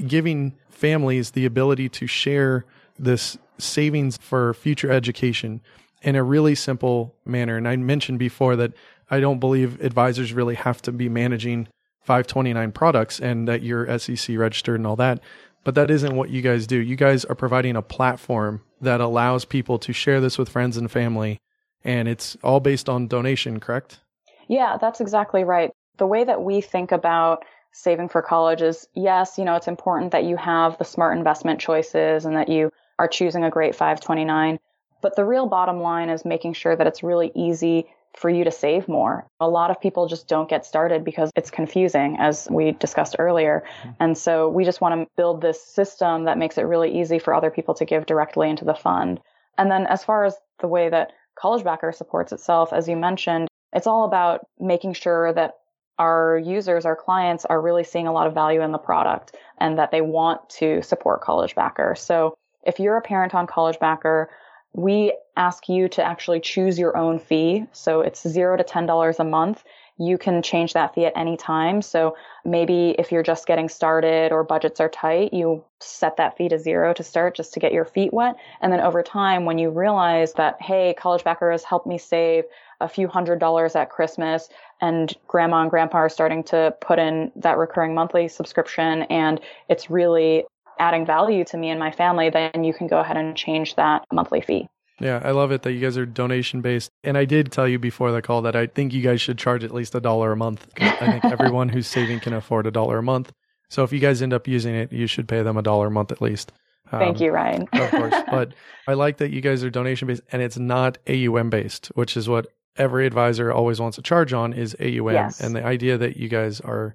giving 0.06 0.54
families 0.68 1.32
the 1.32 1.46
ability 1.46 1.88
to 1.88 2.06
share 2.06 2.64
this 2.98 3.38
savings 3.58 4.16
for 4.18 4.54
future 4.54 4.90
education 4.90 5.60
in 6.02 6.16
a 6.16 6.22
really 6.22 6.54
simple 6.54 7.14
manner. 7.24 7.56
And 7.56 7.66
I 7.66 7.76
mentioned 7.76 8.18
before 8.18 8.56
that 8.56 8.72
I 9.10 9.20
don't 9.20 9.38
believe 9.38 9.80
advisors 9.80 10.32
really 10.32 10.54
have 10.54 10.82
to 10.82 10.92
be 10.92 11.08
managing 11.08 11.68
529 12.02 12.72
products 12.72 13.20
and 13.20 13.48
that 13.48 13.62
you're 13.62 13.98
SEC 13.98 14.36
registered 14.36 14.76
and 14.76 14.86
all 14.86 14.96
that. 14.96 15.20
But 15.64 15.74
that 15.76 15.90
isn't 15.90 16.14
what 16.14 16.28
you 16.28 16.42
guys 16.42 16.66
do. 16.66 16.76
You 16.76 16.96
guys 16.96 17.24
are 17.24 17.34
providing 17.34 17.76
a 17.76 17.82
platform 17.82 18.62
that 18.82 19.00
allows 19.00 19.46
people 19.46 19.78
to 19.78 19.92
share 19.92 20.20
this 20.20 20.36
with 20.36 20.50
friends 20.50 20.76
and 20.76 20.90
family. 20.90 21.38
And 21.82 22.06
it's 22.06 22.36
all 22.42 22.60
based 22.60 22.88
on 22.88 23.08
donation, 23.08 23.60
correct? 23.60 24.00
Yeah, 24.48 24.76
that's 24.78 25.00
exactly 25.00 25.44
right. 25.44 25.70
The 25.96 26.06
way 26.06 26.24
that 26.24 26.42
we 26.42 26.60
think 26.60 26.92
about 26.92 27.44
saving 27.74 28.08
for 28.08 28.22
college 28.22 28.62
is 28.62 28.88
yes, 28.94 29.36
you 29.36 29.44
know, 29.44 29.56
it's 29.56 29.68
important 29.68 30.12
that 30.12 30.24
you 30.24 30.36
have 30.36 30.78
the 30.78 30.84
smart 30.84 31.18
investment 31.18 31.60
choices 31.60 32.24
and 32.24 32.36
that 32.36 32.48
you 32.48 32.72
are 32.98 33.08
choosing 33.08 33.44
a 33.44 33.50
great 33.50 33.74
529. 33.74 34.58
But 35.02 35.16
the 35.16 35.24
real 35.24 35.46
bottom 35.46 35.80
line 35.80 36.08
is 36.08 36.24
making 36.24 36.54
sure 36.54 36.74
that 36.74 36.86
it's 36.86 37.02
really 37.02 37.30
easy 37.34 37.86
for 38.16 38.30
you 38.30 38.44
to 38.44 38.50
save 38.50 38.86
more. 38.86 39.26
A 39.40 39.48
lot 39.48 39.70
of 39.70 39.80
people 39.80 40.06
just 40.06 40.28
don't 40.28 40.48
get 40.48 40.64
started 40.64 41.04
because 41.04 41.32
it's 41.34 41.50
confusing, 41.50 42.16
as 42.20 42.48
we 42.48 42.72
discussed 42.72 43.16
earlier. 43.18 43.64
Mm-hmm. 43.82 43.90
And 44.00 44.16
so 44.16 44.48
we 44.48 44.64
just 44.64 44.80
want 44.80 44.94
to 45.00 45.10
build 45.16 45.40
this 45.40 45.60
system 45.60 46.24
that 46.24 46.38
makes 46.38 46.56
it 46.56 46.62
really 46.62 47.00
easy 47.00 47.18
for 47.18 47.34
other 47.34 47.50
people 47.50 47.74
to 47.74 47.84
give 47.84 48.06
directly 48.06 48.48
into 48.48 48.64
the 48.64 48.74
fund. 48.74 49.20
And 49.58 49.70
then 49.70 49.86
as 49.86 50.04
far 50.04 50.24
as 50.24 50.36
the 50.60 50.68
way 50.68 50.88
that 50.88 51.12
College 51.34 51.64
Backer 51.64 51.90
supports 51.90 52.32
itself, 52.32 52.72
as 52.72 52.88
you 52.88 52.96
mentioned, 52.96 53.48
it's 53.72 53.88
all 53.88 54.04
about 54.04 54.46
making 54.60 54.94
sure 54.94 55.32
that 55.32 55.54
our 55.98 56.38
users, 56.38 56.84
our 56.84 56.96
clients 56.96 57.44
are 57.44 57.60
really 57.60 57.84
seeing 57.84 58.06
a 58.06 58.12
lot 58.12 58.26
of 58.26 58.34
value 58.34 58.62
in 58.62 58.72
the 58.72 58.78
product 58.78 59.36
and 59.58 59.78
that 59.78 59.90
they 59.90 60.00
want 60.00 60.48
to 60.50 60.82
support 60.82 61.20
College 61.20 61.54
Backer. 61.54 61.94
So 61.94 62.36
if 62.64 62.78
you're 62.78 62.96
a 62.96 63.02
parent 63.02 63.34
on 63.34 63.46
College 63.46 63.78
Backer, 63.78 64.30
we 64.72 65.16
ask 65.36 65.68
you 65.68 65.88
to 65.88 66.02
actually 66.02 66.40
choose 66.40 66.78
your 66.78 66.96
own 66.96 67.18
fee. 67.18 67.64
So 67.72 68.00
it's 68.00 68.26
zero 68.26 68.56
to 68.56 68.64
$10 68.64 69.18
a 69.18 69.24
month. 69.24 69.62
You 69.96 70.18
can 70.18 70.42
change 70.42 70.72
that 70.72 70.94
fee 70.94 71.06
at 71.06 71.12
any 71.16 71.36
time. 71.36 71.80
So 71.80 72.16
maybe 72.44 72.96
if 72.98 73.12
you're 73.12 73.22
just 73.22 73.46
getting 73.46 73.68
started 73.68 74.32
or 74.32 74.42
budgets 74.42 74.80
are 74.80 74.88
tight, 74.88 75.32
you 75.32 75.64
set 75.80 76.16
that 76.16 76.36
fee 76.36 76.48
to 76.48 76.58
zero 76.58 76.92
to 76.94 77.04
start 77.04 77.36
just 77.36 77.54
to 77.54 77.60
get 77.60 77.72
your 77.72 77.84
feet 77.84 78.12
wet. 78.12 78.34
And 78.60 78.72
then 78.72 78.80
over 78.80 79.04
time, 79.04 79.44
when 79.44 79.58
you 79.58 79.70
realize 79.70 80.32
that, 80.32 80.60
hey, 80.60 80.94
College 80.98 81.22
Backer 81.22 81.52
has 81.52 81.62
helped 81.62 81.86
me 81.86 81.98
save 81.98 82.44
a 82.80 82.88
few 82.88 83.08
hundred 83.08 83.38
dollars 83.38 83.76
at 83.76 83.90
Christmas 83.90 84.48
and 84.80 85.14
grandma 85.26 85.62
and 85.62 85.70
grandpa 85.70 85.98
are 85.98 86.08
starting 86.08 86.42
to 86.44 86.74
put 86.80 86.98
in 86.98 87.32
that 87.36 87.58
recurring 87.58 87.94
monthly 87.94 88.28
subscription 88.28 89.02
and 89.04 89.40
it's 89.68 89.90
really 89.90 90.44
adding 90.78 91.06
value 91.06 91.44
to 91.44 91.56
me 91.56 91.70
and 91.70 91.78
my 91.78 91.90
family, 91.90 92.30
then 92.30 92.64
you 92.64 92.74
can 92.74 92.86
go 92.86 92.98
ahead 92.98 93.16
and 93.16 93.36
change 93.36 93.76
that 93.76 94.04
monthly 94.12 94.40
fee. 94.40 94.68
Yeah, 95.00 95.20
I 95.24 95.32
love 95.32 95.50
it 95.50 95.62
that 95.62 95.72
you 95.72 95.80
guys 95.80 95.98
are 95.98 96.06
donation 96.06 96.60
based. 96.60 96.90
And 97.02 97.18
I 97.18 97.24
did 97.24 97.50
tell 97.50 97.66
you 97.66 97.78
before 97.78 98.12
the 98.12 98.22
call 98.22 98.42
that 98.42 98.54
I 98.54 98.66
think 98.66 98.92
you 98.92 99.02
guys 99.02 99.20
should 99.20 99.38
charge 99.38 99.64
at 99.64 99.74
least 99.74 99.94
a 99.94 100.00
dollar 100.00 100.32
a 100.32 100.36
month. 100.36 100.68
I 100.78 101.10
think 101.10 101.24
everyone 101.32 101.68
who's 101.68 101.86
saving 101.86 102.20
can 102.20 102.32
afford 102.32 102.66
a 102.66 102.70
dollar 102.70 102.98
a 102.98 103.02
month. 103.02 103.32
So 103.68 103.82
if 103.82 103.92
you 103.92 103.98
guys 103.98 104.22
end 104.22 104.32
up 104.32 104.46
using 104.46 104.74
it, 104.74 104.92
you 104.92 105.06
should 105.06 105.26
pay 105.26 105.42
them 105.42 105.56
a 105.56 105.62
dollar 105.62 105.88
a 105.88 105.90
month 105.90 106.12
at 106.12 106.22
least. 106.22 106.52
Um, 106.92 107.00
Thank 107.00 107.20
you, 107.20 107.32
Ryan. 107.32 107.68
of 107.72 107.90
course. 107.90 108.14
But 108.30 108.52
I 108.86 108.94
like 108.94 109.16
that 109.18 109.30
you 109.30 109.40
guys 109.40 109.64
are 109.64 109.70
donation 109.70 110.06
based 110.06 110.22
and 110.30 110.42
it's 110.42 110.58
not 110.58 110.98
AUM 111.08 111.50
based, 111.50 111.86
which 111.94 112.16
is 112.16 112.28
what 112.28 112.46
every 112.76 113.06
advisor 113.06 113.52
always 113.52 113.80
wants 113.80 113.96
to 113.96 114.02
charge 114.02 114.32
on 114.32 114.52
is 114.52 114.76
AUM. 114.80 115.12
Yes. 115.12 115.40
And 115.40 115.54
the 115.54 115.64
idea 115.64 115.98
that 115.98 116.16
you 116.16 116.28
guys 116.28 116.60
are 116.60 116.94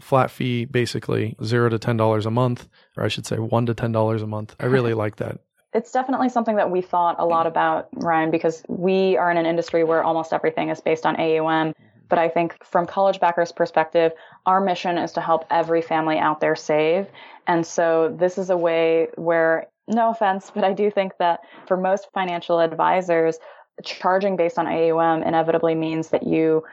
flat 0.00 0.30
fee, 0.30 0.64
basically 0.64 1.36
zero 1.44 1.68
to 1.68 1.78
ten 1.78 1.96
dollars 1.96 2.26
a 2.26 2.30
month, 2.30 2.68
or 2.96 3.04
I 3.04 3.08
should 3.08 3.26
say 3.26 3.38
one 3.38 3.66
to 3.66 3.74
ten 3.74 3.92
dollars 3.92 4.22
a 4.22 4.26
month. 4.26 4.54
I 4.60 4.66
really 4.66 4.94
like 5.04 5.16
that. 5.16 5.40
It's 5.72 5.92
definitely 5.92 6.30
something 6.30 6.56
that 6.56 6.70
we 6.70 6.80
thought 6.80 7.16
a 7.20 7.24
lot 7.24 7.46
about, 7.46 7.88
Ryan, 7.92 8.32
because 8.32 8.64
we 8.68 9.16
are 9.16 9.30
in 9.30 9.36
an 9.36 9.46
industry 9.46 9.84
where 9.84 10.02
almost 10.02 10.32
everything 10.32 10.68
is 10.68 10.80
based 10.80 11.06
on 11.06 11.14
AUM. 11.16 11.74
But 12.08 12.18
I 12.18 12.28
think 12.28 12.64
from 12.64 12.86
College 12.86 13.20
Backer's 13.20 13.52
perspective, 13.52 14.10
our 14.44 14.60
mission 14.60 14.98
is 14.98 15.12
to 15.12 15.20
help 15.20 15.46
every 15.48 15.80
family 15.80 16.18
out 16.18 16.40
there 16.40 16.56
save. 16.56 17.06
And 17.46 17.64
so 17.64 18.14
this 18.18 18.36
is 18.36 18.50
a 18.50 18.56
way 18.56 19.08
where, 19.14 19.68
no 19.86 20.10
offense, 20.10 20.50
but 20.52 20.64
I 20.64 20.72
do 20.72 20.90
think 20.90 21.12
that 21.20 21.40
for 21.68 21.76
most 21.76 22.08
financial 22.12 22.58
advisors, 22.58 23.38
charging 23.84 24.36
based 24.36 24.58
on 24.58 24.66
AUM 24.66 25.22
inevitably 25.22 25.74
means 25.74 26.08
that 26.08 26.24
you 26.24 26.64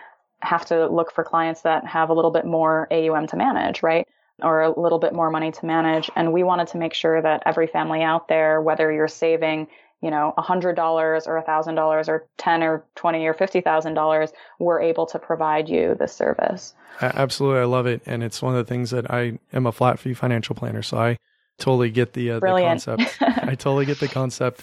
have 0.41 0.65
to 0.65 0.87
look 0.87 1.11
for 1.11 1.23
clients 1.23 1.61
that 1.61 1.85
have 1.85 2.09
a 2.09 2.13
little 2.13 2.31
bit 2.31 2.45
more 2.45 2.87
AUM 2.91 3.27
to 3.27 3.35
manage, 3.35 3.81
right? 3.81 4.07
Or 4.41 4.61
a 4.61 4.79
little 4.79 4.99
bit 4.99 5.13
more 5.13 5.31
money 5.31 5.51
to 5.51 5.65
manage. 5.65 6.11
And 6.15 6.31
we 6.31 6.43
wanted 6.43 6.67
to 6.69 6.77
make 6.77 6.93
sure 6.93 7.21
that 7.21 7.43
every 7.45 7.67
family 7.67 8.03
out 8.03 8.27
there, 8.27 8.61
whether 8.61 8.91
you're 8.91 9.07
saving 9.07 9.67
you 10.01 10.11
know, 10.11 10.33
$100 10.37 10.77
or 11.27 11.43
$1,000 11.43 12.07
or 12.07 12.27
10 12.37 12.63
or 12.63 12.83
20 12.95 13.25
or 13.25 13.33
$50,000, 13.33 14.31
we're 14.59 14.81
able 14.81 15.05
to 15.07 15.17
provide 15.17 15.67
you 15.67 15.95
this 15.95 16.13
service. 16.13 16.75
Absolutely. 17.01 17.61
I 17.61 17.65
love 17.65 17.87
it. 17.87 18.01
And 18.05 18.23
it's 18.23 18.41
one 18.41 18.55
of 18.55 18.65
the 18.65 18.69
things 18.69 18.91
that 18.91 19.09
I 19.11 19.39
am 19.53 19.65
a 19.65 19.71
flat 19.71 19.99
fee 19.99 20.13
financial 20.13 20.55
planner. 20.55 20.83
So 20.83 20.97
I 20.97 21.17
totally 21.57 21.89
get 21.89 22.13
the, 22.13 22.31
uh, 22.31 22.39
the 22.39 22.47
concept. 22.47 23.17
I 23.21 23.55
totally 23.55 23.85
get 23.85 23.99
the 23.99 24.07
concept. 24.07 24.61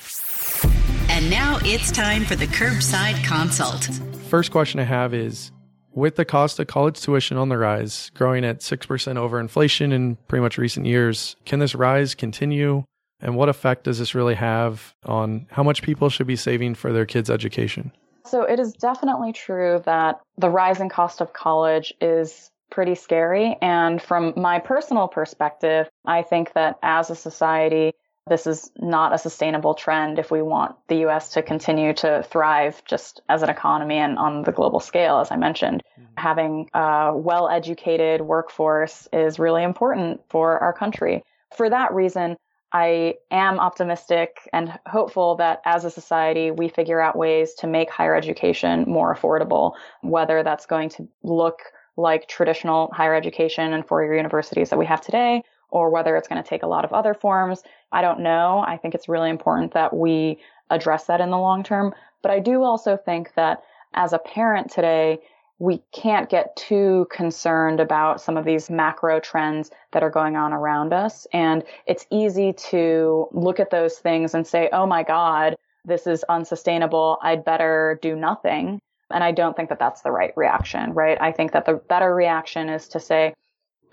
And 1.24 1.30
now 1.30 1.58
it's 1.64 1.90
time 1.90 2.26
for 2.26 2.36
the 2.36 2.44
curbside 2.44 3.24
consult. 3.24 3.88
First 4.28 4.50
question 4.50 4.78
I 4.78 4.82
have 4.82 5.14
is 5.14 5.52
with 5.94 6.16
the 6.16 6.26
cost 6.26 6.58
of 6.58 6.66
college 6.66 7.00
tuition 7.00 7.38
on 7.38 7.48
the 7.48 7.56
rise, 7.56 8.10
growing 8.12 8.44
at 8.44 8.60
6% 8.60 9.16
over 9.16 9.40
inflation 9.40 9.90
in 9.90 10.16
pretty 10.28 10.42
much 10.42 10.58
recent 10.58 10.84
years, 10.84 11.34
can 11.46 11.60
this 11.60 11.74
rise 11.74 12.14
continue? 12.14 12.84
And 13.20 13.36
what 13.36 13.48
effect 13.48 13.84
does 13.84 13.98
this 13.98 14.14
really 14.14 14.34
have 14.34 14.92
on 15.06 15.46
how 15.50 15.62
much 15.62 15.80
people 15.80 16.10
should 16.10 16.26
be 16.26 16.36
saving 16.36 16.74
for 16.74 16.92
their 16.92 17.06
kids' 17.06 17.30
education? 17.30 17.90
So 18.26 18.42
it 18.42 18.60
is 18.60 18.74
definitely 18.74 19.32
true 19.32 19.80
that 19.86 20.20
the 20.36 20.50
rising 20.50 20.90
cost 20.90 21.22
of 21.22 21.32
college 21.32 21.94
is 22.02 22.50
pretty 22.70 22.96
scary. 22.96 23.56
And 23.62 24.02
from 24.02 24.34
my 24.36 24.58
personal 24.58 25.08
perspective, 25.08 25.88
I 26.04 26.20
think 26.20 26.52
that 26.52 26.78
as 26.82 27.08
a 27.08 27.16
society, 27.16 27.94
this 28.26 28.46
is 28.46 28.70
not 28.78 29.12
a 29.12 29.18
sustainable 29.18 29.74
trend 29.74 30.18
if 30.18 30.30
we 30.30 30.40
want 30.40 30.76
the 30.88 31.06
US 31.06 31.32
to 31.34 31.42
continue 31.42 31.92
to 31.94 32.22
thrive 32.22 32.82
just 32.86 33.20
as 33.28 33.42
an 33.42 33.50
economy 33.50 33.96
and 33.96 34.18
on 34.18 34.42
the 34.42 34.52
global 34.52 34.80
scale, 34.80 35.18
as 35.18 35.30
I 35.30 35.36
mentioned. 35.36 35.82
Mm-hmm. 35.98 36.04
Having 36.16 36.70
a 36.72 37.12
well 37.14 37.48
educated 37.48 38.22
workforce 38.22 39.08
is 39.12 39.38
really 39.38 39.62
important 39.62 40.22
for 40.30 40.58
our 40.58 40.72
country. 40.72 41.22
For 41.54 41.68
that 41.68 41.92
reason, 41.92 42.36
I 42.72 43.14
am 43.30 43.60
optimistic 43.60 44.48
and 44.52 44.72
hopeful 44.86 45.36
that 45.36 45.60
as 45.64 45.84
a 45.84 45.90
society, 45.90 46.50
we 46.50 46.68
figure 46.68 47.00
out 47.00 47.16
ways 47.16 47.54
to 47.58 47.66
make 47.66 47.90
higher 47.90 48.16
education 48.16 48.84
more 48.88 49.14
affordable, 49.14 49.74
whether 50.00 50.42
that's 50.42 50.66
going 50.66 50.88
to 50.90 51.06
look 51.22 51.60
like 51.96 52.26
traditional 52.26 52.90
higher 52.92 53.14
education 53.14 53.72
and 53.72 53.86
four 53.86 54.02
year 54.02 54.16
universities 54.16 54.70
that 54.70 54.78
we 54.78 54.86
have 54.86 55.00
today, 55.00 55.42
or 55.74 55.90
whether 55.90 56.16
it's 56.16 56.28
going 56.28 56.42
to 56.42 56.48
take 56.48 56.62
a 56.62 56.68
lot 56.68 56.84
of 56.84 56.92
other 56.92 57.12
forms. 57.12 57.62
I 57.90 58.00
don't 58.00 58.20
know. 58.20 58.64
I 58.66 58.76
think 58.76 58.94
it's 58.94 59.08
really 59.08 59.28
important 59.28 59.74
that 59.74 59.94
we 59.94 60.38
address 60.70 61.06
that 61.06 61.20
in 61.20 61.30
the 61.30 61.38
long 61.38 61.64
term. 61.64 61.92
But 62.22 62.30
I 62.30 62.38
do 62.38 62.62
also 62.62 62.96
think 62.96 63.34
that 63.34 63.62
as 63.92 64.12
a 64.12 64.18
parent 64.18 64.70
today, 64.70 65.18
we 65.58 65.82
can't 65.92 66.30
get 66.30 66.54
too 66.56 67.06
concerned 67.10 67.80
about 67.80 68.20
some 68.20 68.36
of 68.36 68.44
these 68.44 68.70
macro 68.70 69.18
trends 69.18 69.70
that 69.92 70.02
are 70.02 70.10
going 70.10 70.36
on 70.36 70.52
around 70.52 70.92
us. 70.92 71.26
And 71.32 71.64
it's 71.86 72.06
easy 72.10 72.52
to 72.70 73.28
look 73.32 73.58
at 73.58 73.70
those 73.70 73.98
things 73.98 74.32
and 74.32 74.46
say, 74.46 74.68
oh 74.72 74.86
my 74.86 75.02
God, 75.02 75.56
this 75.84 76.06
is 76.06 76.24
unsustainable. 76.28 77.18
I'd 77.20 77.44
better 77.44 77.98
do 78.00 78.14
nothing. 78.14 78.80
And 79.10 79.24
I 79.24 79.32
don't 79.32 79.56
think 79.56 79.68
that 79.68 79.78
that's 79.78 80.02
the 80.02 80.10
right 80.10 80.32
reaction, 80.36 80.92
right? 80.92 81.20
I 81.20 81.32
think 81.32 81.52
that 81.52 81.66
the 81.66 81.74
better 81.74 82.14
reaction 82.14 82.68
is 82.68 82.88
to 82.88 83.00
say, 83.00 83.34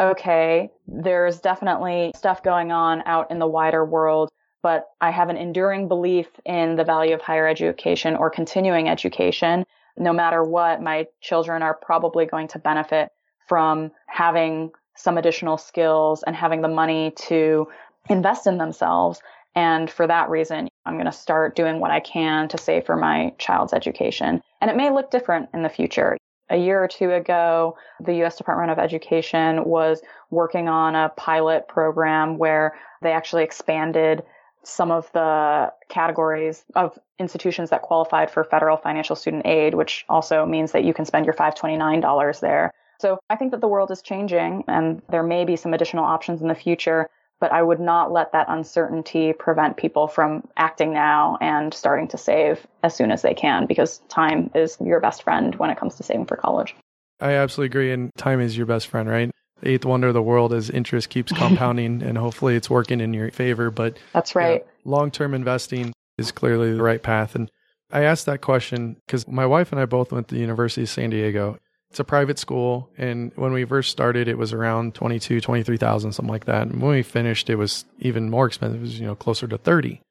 okay, 0.02 0.72
there's 0.88 1.40
definitely 1.40 2.12
stuff 2.16 2.44
going 2.44 2.72
on 2.72 3.04
out 3.06 3.32
in 3.32 3.40
the 3.40 3.48
wider 3.48 3.86
world, 3.86 4.30
but 4.64 4.88
I 5.00 5.12
have 5.12 5.30
an 5.30 5.38
enduring 5.38 5.88
belief 5.88 6.28
in 6.46 6.76
the 6.76 6.84
value 6.84 7.14
of 7.14 7.22
higher 7.22 7.48
education 7.48 8.16
or 8.16 8.30
continuing 8.30 8.90
education 8.90 9.66
no 9.98 10.14
matter 10.14 10.44
what, 10.44 10.82
my 10.82 11.08
children 11.22 11.62
are 11.62 11.74
probably 11.74 12.26
going 12.26 12.48
to 12.50 12.60
benefit 12.60 13.10
from 13.48 13.92
having 14.08 14.72
some 14.96 15.18
additional 15.18 15.58
skills 15.58 16.24
and 16.24 16.36
having 16.36 16.62
the 16.62 16.68
money 16.68 17.12
to 17.28 17.68
invest 18.10 18.48
in 18.48 18.58
themselves. 18.58 19.22
And 19.56 19.90
for 19.90 20.08
that 20.08 20.30
reason, 20.30 20.70
I'm 20.86 20.94
going 20.94 21.06
to 21.06 21.12
start 21.12 21.56
doing 21.56 21.80
what 21.80 21.92
I 21.92 22.00
can 22.00 22.48
to 22.50 22.58
save 22.58 22.86
for 22.86 22.96
my 22.96 23.34
child's 23.38 23.74
education. 23.74 24.42
And 24.62 24.72
it 24.72 24.78
may 24.78 24.90
look 24.92 25.12
different 25.12 25.50
in 25.54 25.64
the 25.64 25.70
future. 25.70 26.18
A 26.52 26.58
year 26.58 26.84
or 26.84 26.88
two 26.88 27.12
ago, 27.12 27.78
the 28.02 28.16
U.S. 28.18 28.36
Department 28.36 28.72
of 28.72 28.78
Education 28.78 29.64
was 29.64 30.02
working 30.30 30.68
on 30.68 30.96
a 30.96 31.10
pilot 31.16 31.68
program 31.68 32.38
where 32.38 32.76
they 33.02 33.14
actually 33.14 33.44
expanded 33.44 34.24
some 34.64 34.92
of 34.92 35.10
the 35.14 35.72
categories 35.90 36.66
of 36.76 37.00
institutions 37.20 37.70
that 37.70 37.82
qualified 37.82 38.30
for 38.30 38.44
federal 38.44 38.78
financial 38.78 39.16
student 39.16 39.48
aid, 39.48 39.74
which 39.74 40.06
also 40.10 40.46
means 40.46 40.74
that 40.74 40.84
you 40.84 40.94
can 40.94 41.06
spend 41.06 41.26
your 41.26 41.34
$529 41.34 42.40
there. 42.42 42.74
So 43.00 43.20
I 43.30 43.38
think 43.38 43.52
that 43.52 43.62
the 43.62 43.68
world 43.68 43.90
is 43.90 44.02
changing 44.02 44.66
and 44.68 45.02
there 45.10 45.24
may 45.24 45.46
be 45.46 45.56
some 45.56 45.74
additional 45.74 46.04
options 46.04 46.42
in 46.42 46.48
the 46.48 46.56
future, 46.56 47.10
but 47.42 47.52
I 47.52 47.62
would 47.62 47.82
not 47.82 48.14
let 48.14 48.32
that 48.32 48.46
uncertainty 48.48 49.34
prevent 49.34 49.76
people 49.76 50.08
from 50.08 50.48
acting 50.56 50.94
now 50.94 51.38
and 51.42 51.74
starting 51.74 52.08
to 52.10 52.18
save 52.18 52.66
as 52.84 52.96
soon 52.96 53.12
as 53.12 53.22
they 53.22 53.34
can 53.34 53.66
because 53.66 53.98
time 54.08 54.50
is 54.56 54.78
your 54.80 55.02
best 55.02 55.24
friend 55.24 55.54
when 55.56 55.70
it 55.70 55.78
comes 55.78 55.96
to 55.96 56.04
saving 56.04 56.28
for 56.28 56.38
college. 56.38 56.74
I 57.20 57.34
absolutely 57.34 57.72
agree. 57.72 57.92
And 57.92 58.16
time 58.16 58.40
is 58.40 58.56
your 58.56 58.66
best 58.66 58.88
friend, 58.88 59.10
right? 59.10 59.32
the 59.62 59.70
eighth 59.70 59.86
wonder 59.86 60.08
of 60.08 60.14
the 60.14 60.22
world 60.22 60.54
is 60.54 60.70
interest 60.70 61.10
keeps 61.10 61.32
compounding 61.36 62.04
and 62.04 62.18
hopefully 62.18 62.56
it's 62.56 62.70
working 62.70 63.00
in 63.00 63.14
your 63.14 63.32
favor. 63.32 63.72
But 63.72 63.98
that's 64.14 64.36
right. 64.36 64.66
Long 64.84 65.12
term 65.12 65.34
investing 65.34 65.94
is 66.18 66.32
clearly 66.32 66.74
the 66.74 66.82
right 66.82 67.02
path. 67.02 67.36
And 67.36 67.50
I 67.92 68.04
asked 68.04 68.26
that 68.26 68.42
question 68.42 68.98
because 69.06 69.28
my 69.28 69.46
wife 69.46 69.72
and 69.72 69.80
I 69.80 69.86
both 69.86 70.12
went 70.12 70.28
to 70.30 70.36
the 70.36 70.42
University 70.42 70.84
of 70.84 70.90
San 70.90 71.10
Diego. 71.10 71.58
It's 71.92 72.00
a 72.00 72.06
private 72.06 72.40
school. 72.40 72.90
And 72.98 73.34
when 73.36 73.52
we 73.52 73.66
first 73.66 73.92
started, 73.92 74.30
it 74.30 74.38
was 74.38 74.54
around 74.54 74.96
22, 74.96 75.42
23,000, 75.42 76.14
something 76.14 76.32
like 76.32 76.46
that. 76.46 76.68
And 76.68 76.82
when 76.82 76.92
we 76.92 77.04
finished, 77.04 77.50
it 77.50 77.58
was 77.58 77.84
even 78.00 78.30
more 78.30 78.48
expensive. 78.48 78.80
It 78.80 78.82
was, 78.82 79.00
you 79.00 79.06
know, 79.06 79.16
closer 79.16 79.46
to 79.48 79.58
30. 79.58 80.02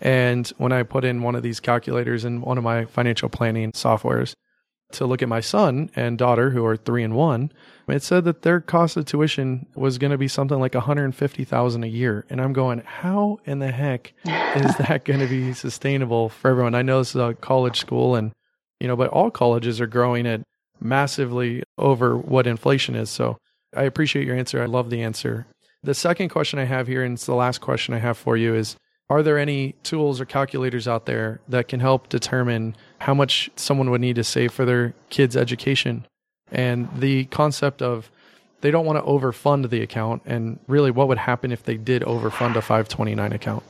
And 0.00 0.48
when 0.58 0.72
I 0.72 0.82
put 0.82 1.04
in 1.04 1.22
one 1.22 1.36
of 1.36 1.44
these 1.44 1.60
calculators 1.60 2.24
in 2.24 2.40
one 2.40 2.58
of 2.58 2.64
my 2.64 2.86
financial 2.86 3.28
planning 3.28 3.70
softwares, 3.70 4.34
to 4.90 5.06
look 5.06 5.22
at 5.22 5.28
my 5.28 5.40
son 5.40 5.90
and 5.94 6.18
daughter 6.18 6.50
who 6.50 6.64
are 6.64 6.76
three 6.76 7.04
and 7.04 7.14
one, 7.14 7.52
it 7.86 8.02
said 8.02 8.24
that 8.24 8.42
their 8.42 8.60
cost 8.60 8.96
of 8.96 9.04
tuition 9.04 9.66
was 9.74 9.98
going 9.98 10.10
to 10.10 10.18
be 10.18 10.28
something 10.28 10.58
like 10.58 10.74
150,000 10.74 11.84
a 11.84 11.86
year. 11.86 12.24
And 12.30 12.40
I'm 12.40 12.52
going, 12.52 12.82
how 12.84 13.38
in 13.44 13.58
the 13.60 13.70
heck 13.70 14.12
is 14.24 14.76
that 14.78 15.04
going 15.04 15.20
to 15.20 15.26
be 15.26 15.52
sustainable 15.52 16.30
for 16.30 16.50
everyone? 16.50 16.74
I 16.74 16.82
know 16.82 16.98
this 16.98 17.10
is 17.10 17.20
a 17.20 17.34
college 17.34 17.78
school 17.78 18.14
and, 18.14 18.32
you 18.80 18.88
know, 18.88 18.96
but 18.96 19.10
all 19.10 19.30
colleges 19.30 19.80
are 19.80 19.86
growing 19.86 20.26
at 20.26 20.42
massively 20.80 21.62
over 21.76 22.16
what 22.16 22.46
inflation 22.46 22.94
is. 22.94 23.10
So 23.10 23.38
I 23.74 23.82
appreciate 23.84 24.26
your 24.26 24.36
answer. 24.36 24.62
I 24.62 24.66
love 24.66 24.90
the 24.90 25.02
answer. 25.02 25.46
The 25.82 25.94
second 25.94 26.30
question 26.30 26.58
I 26.58 26.64
have 26.64 26.86
here, 26.86 27.04
and 27.04 27.14
it's 27.14 27.26
the 27.26 27.34
last 27.34 27.60
question 27.60 27.94
I 27.94 27.98
have 27.98 28.18
for 28.18 28.36
you 28.36 28.54
is, 28.54 28.76
are 29.10 29.22
there 29.22 29.38
any 29.38 29.72
tools 29.84 30.20
or 30.20 30.26
calculators 30.26 30.86
out 30.86 31.06
there 31.06 31.40
that 31.48 31.68
can 31.68 31.80
help 31.80 32.08
determine 32.08 32.76
how 32.98 33.14
much 33.14 33.50
someone 33.56 33.90
would 33.90 34.00
need 34.00 34.16
to 34.16 34.24
save 34.24 34.52
for 34.52 34.64
their 34.64 34.92
kids' 35.08 35.36
education? 35.36 36.06
And 36.52 36.88
the 36.94 37.24
concept 37.26 37.80
of 37.80 38.10
they 38.60 38.70
don't 38.70 38.84
want 38.84 38.98
to 38.98 39.10
overfund 39.10 39.70
the 39.70 39.82
account, 39.82 40.22
and 40.26 40.58
really 40.66 40.90
what 40.90 41.08
would 41.08 41.18
happen 41.18 41.52
if 41.52 41.62
they 41.62 41.76
did 41.76 42.02
overfund 42.02 42.56
a 42.56 42.60
529 42.60 43.32
account? 43.32 43.62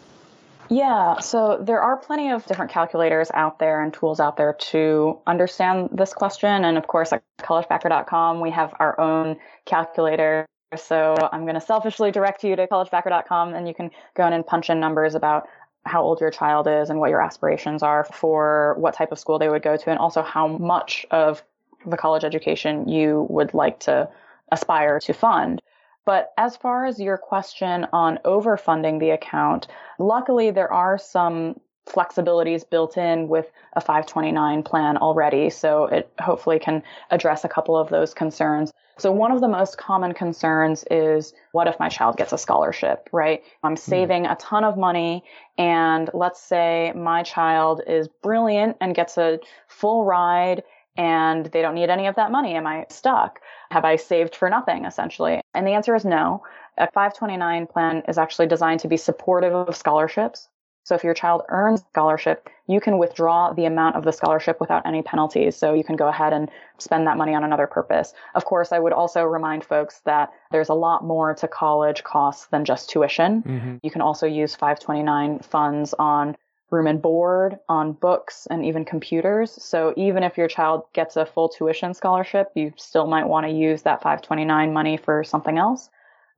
Yeah, 0.71 1.21
so 1.21 1.59
there 1.63 1.81
are 1.81 1.97
plenty 1.97 2.31
of 2.31 2.45
different 2.45 2.71
calculators 2.71 3.31
out 3.33 3.59
there 3.59 3.83
and 3.83 3.93
tools 3.93 4.21
out 4.21 4.37
there 4.37 4.55
to 4.71 5.19
understand 5.27 5.91
this 5.93 6.13
question. 6.13 6.65
And 6.65 6.77
of 6.77 6.87
course, 6.87 7.13
at 7.13 7.23
collegebacker.com, 7.41 8.41
we 8.41 8.51
have 8.51 8.75
our 8.79 9.01
own 9.01 9.39
calculator 9.65 10.47
so 10.77 11.15
I'm 11.33 11.43
going 11.43 11.55
to 11.55 11.61
selfishly 11.61 12.11
direct 12.11 12.45
you 12.45 12.55
to 12.57 12.67
collegebacker.com 12.67 13.55
and 13.55 13.67
you 13.67 13.75
can 13.75 13.91
go 14.15 14.27
in 14.27 14.33
and 14.33 14.47
punch 14.47 14.69
in 14.69 14.81
numbers 14.81 15.15
about 15.15 15.49
how 15.85 16.03
old 16.03 16.21
your 16.21 16.31
child 16.31 16.67
is 16.67 16.91
and 16.91 17.01
what 17.01 17.09
your 17.09 17.23
aspirations 17.23 17.83
are 17.83 18.05
for 18.05 18.77
what 18.79 18.95
type 18.95 19.11
of 19.11 19.19
school 19.19 19.39
they 19.39 19.49
would 19.49 19.63
go 19.63 19.77
to 19.77 19.91
and 19.91 19.99
also 19.99 20.23
how 20.23 20.47
much 20.47 21.07
of 21.11 21.43
the 21.87 21.97
college 21.97 22.25
education 22.25 22.89
you 22.89 23.27
would 23.31 23.55
like 23.55 23.81
to 23.81 24.09
aspire 24.53 25.01
to 25.01 25.15
fund. 25.15 25.63
But 26.09 26.33
as 26.39 26.57
far 26.57 26.87
as 26.87 26.99
your 26.99 27.19
question 27.19 27.87
on 27.93 28.19
overfunding 28.25 28.99
the 28.99 29.11
account, 29.11 29.67
luckily 29.99 30.51
there 30.51 30.73
are 30.73 30.97
some 30.97 31.61
flexibilities 31.87 32.65
built 32.69 32.97
in 32.97 33.29
with 33.29 33.53
a 33.75 33.83
529 33.83 34.63
plan 34.63 34.97
already. 34.97 35.51
So 35.51 35.85
it 35.85 36.11
hopefully 36.19 36.61
can 36.61 36.83
address 37.11 37.45
a 37.45 37.49
couple 37.51 37.77
of 37.77 37.91
those 37.91 38.15
concerns. 38.15 38.73
So 38.97 39.13
one 39.13 39.33
of 39.33 39.43
the 39.43 39.49
most 39.49 39.77
common 39.77 40.15
concerns 40.15 40.83
is 40.91 41.35
what 41.53 41.69
if 41.69 41.79
my 41.79 41.91
child 41.91 42.17
gets 42.17 42.33
a 42.33 42.39
scholarship, 42.39 43.11
right? 43.13 43.43
I'm 43.63 43.73
hmm. 43.73 43.77
saving 43.77 44.25
a 44.25 44.37
ton 44.37 44.65
of 44.65 44.79
money 44.79 45.25
and 45.59 46.09
let's 46.15 46.41
say 46.41 46.91
my 46.97 47.23
child 47.23 47.83
is 47.87 48.09
brilliant 48.23 48.79
and 48.81 48.95
gets 48.95 49.19
a 49.19 49.41
full 49.67 50.07
ride 50.07 50.63
and 50.99 51.47
they 51.47 51.63
don't 51.63 51.77
need 51.77 51.89
any 51.89 52.09
of 52.09 52.17
that 52.17 52.33
money. 52.33 52.55
Am 52.55 52.67
I 52.67 52.85
stuck? 52.91 53.41
Have 53.71 53.85
I 53.85 53.97
saved 53.97 54.35
for 54.35 54.51
nothing 54.51 54.85
essentially? 54.85 55.41
And 55.55 55.67
the 55.67 55.73
answer 55.73 55.95
is 55.95 56.05
no. 56.05 56.43
A 56.77 56.91
529 56.91 57.67
plan 57.69 58.03
is 58.09 58.19
actually 58.19 58.49
designed 58.49 58.81
to 58.81 58.89
be 58.89 58.97
supportive 58.97 59.55
of 59.55 59.77
scholarships. 59.77 60.49
So 60.85 60.95
if 60.95 61.05
your 61.05 61.15
child 61.15 61.43
earns 61.51 61.85
scholarship, 61.91 62.49
you 62.67 62.81
can 62.81 62.97
withdraw 62.97 63.53
the 63.53 63.67
amount 63.67 63.97
of 63.97 64.05
the 64.05 64.13
scholarship 64.13 64.59
without 64.59 64.87
any 64.87 65.03
penalties. 65.03 65.55
So 65.55 65.75
you 65.75 65.85
can 65.85 65.97
go 65.97 66.09
ahead 66.09 66.33
and 66.33 66.51
spend 66.79 67.07
that 67.07 67.19
money 67.19 67.35
on 67.35 67.45
another 67.45 67.67
purpose. 67.67 68.15
Of 68.35 68.47
course, 68.47 68.73
I 68.73 68.79
would 68.79 68.95
also 68.95 69.23
remind 69.23 69.65
folks 69.65 70.01
that 70.07 70.31
there's 70.51 70.71
a 70.71 70.75
lot 70.75 71.05
more 71.05 71.35
to 71.35 71.47
college 71.47 72.05
costs 72.05 72.47
than 72.47 72.65
just 72.65 72.89
tuition. 72.89 73.43
Mm-hmm. 73.43 73.77
You 73.83 73.91
can 73.91 74.01
also 74.01 74.27
use 74.27 74.55
529 74.55 75.41
funds 75.41 75.95
on 75.99 76.37
room 76.71 76.87
and 76.87 77.01
board, 77.01 77.59
on 77.69 77.93
books, 77.93 78.47
and 78.51 78.65
even 78.65 78.85
computers. 78.85 79.53
So 79.63 79.95
even 79.97 80.23
if 80.23 80.37
your 80.37 80.49
child 80.49 80.85
gets 80.93 81.17
a 81.17 81.27
full 81.27 81.49
tuition 81.49 81.95
scholarship, 81.95 82.51
you 82.55 82.73
still 82.77 83.07
might 83.07 83.27
want 83.27 83.47
to 83.47 83.53
use 83.53 83.83
that 83.83 84.03
529 84.03 84.73
money 84.73 84.97
for 84.97 85.25
something 85.25 85.59
else. 85.59 85.89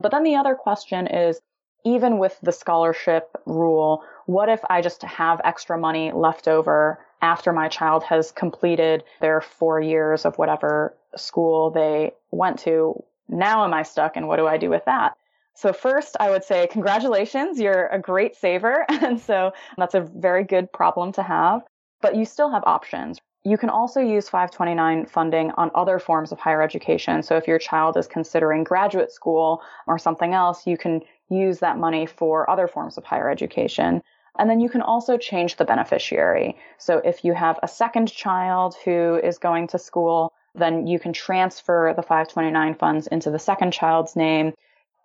But 0.01 0.13
then 0.13 0.23
the 0.23 0.37
other 0.37 0.55
question 0.55 1.07
is, 1.07 1.41
even 1.85 2.19
with 2.19 2.39
the 2.43 2.53
scholarship 2.53 3.31
rule, 3.47 4.05
what 4.27 4.49
if 4.49 4.61
I 4.69 4.83
just 4.83 5.03
have 5.03 5.41
extra 5.45 5.79
money 5.79 6.13
left 6.13 6.47
over 6.47 6.99
after 7.23 7.53
my 7.53 7.69
child 7.69 8.05
has 8.05 8.33
completed 8.33 9.05
their 9.21 9.41
four 9.41 9.81
years 9.81 10.25
of 10.25 10.37
whatever 10.37 10.95
school 11.17 11.71
they 11.71 12.13
went 12.31 12.61
to? 12.61 13.03
Now 13.29 13.65
am 13.65 13.75
I 13.75 13.83
stuck 13.83 14.17
and 14.17 14.29
what 14.29 14.37
do 14.37 14.47
I 14.47 14.59
do 14.59 14.71
with 14.71 14.85
that? 14.85 15.17
So 15.61 15.75
first, 15.75 16.17
I 16.19 16.31
would 16.31 16.43
say 16.43 16.67
congratulations, 16.69 17.61
you're 17.61 17.89
a 17.89 17.99
great 17.99 18.35
saver. 18.35 18.87
And 19.03 19.21
so 19.21 19.53
that's 19.77 19.95
a 19.95 20.01
very 20.01 20.43
good 20.43 20.73
problem 20.73 21.13
to 21.13 21.23
have, 21.23 21.61
but 22.01 22.17
you 22.17 22.25
still 22.25 22.51
have 22.51 22.63
options. 22.65 23.21
You 23.45 23.59
can 23.59 23.69
also 23.69 24.01
use 24.01 24.27
529 24.31 25.05
funding 25.05 25.51
on 25.59 25.71
other 25.75 25.99
forms 25.99 26.33
of 26.33 26.39
higher 26.39 26.63
education. 26.63 27.23
So 27.23 27.37
if 27.37 27.47
your 27.47 27.59
child 27.59 27.99
is 27.99 28.07
considering 28.07 28.65
graduate 28.65 29.13
school 29.13 29.61
or 29.87 29.99
something 29.99 30.33
else, 30.33 30.67
you 30.67 30.79
can 30.79 31.03
use 31.29 31.59
that 31.59 31.77
money 31.77 32.07
for 32.07 32.49
other 32.49 32.67
forms 32.67 32.97
of 32.97 33.05
higher 33.05 33.29
education. 33.29 34.03
And 34.39 34.49
then 34.49 34.61
you 34.61 34.71
can 34.71 34.81
also 34.81 35.19
change 35.19 35.57
the 35.57 35.67
beneficiary. 35.67 36.57
So 36.79 37.03
if 37.05 37.23
you 37.23 37.35
have 37.35 37.59
a 37.63 37.69
second 37.69 38.11
child 38.11 38.77
who 38.83 39.21
is 39.23 39.37
going 39.37 39.67
to 39.69 39.79
school, 39.79 40.33
then 40.55 40.87
you 40.87 40.99
can 40.99 41.13
transfer 41.13 41.93
the 41.95 42.03
529 42.03 42.77
funds 42.77 43.07
into 43.09 43.31
the 43.31 43.39
second 43.39 43.73
child's 43.75 44.17
name 44.17 44.55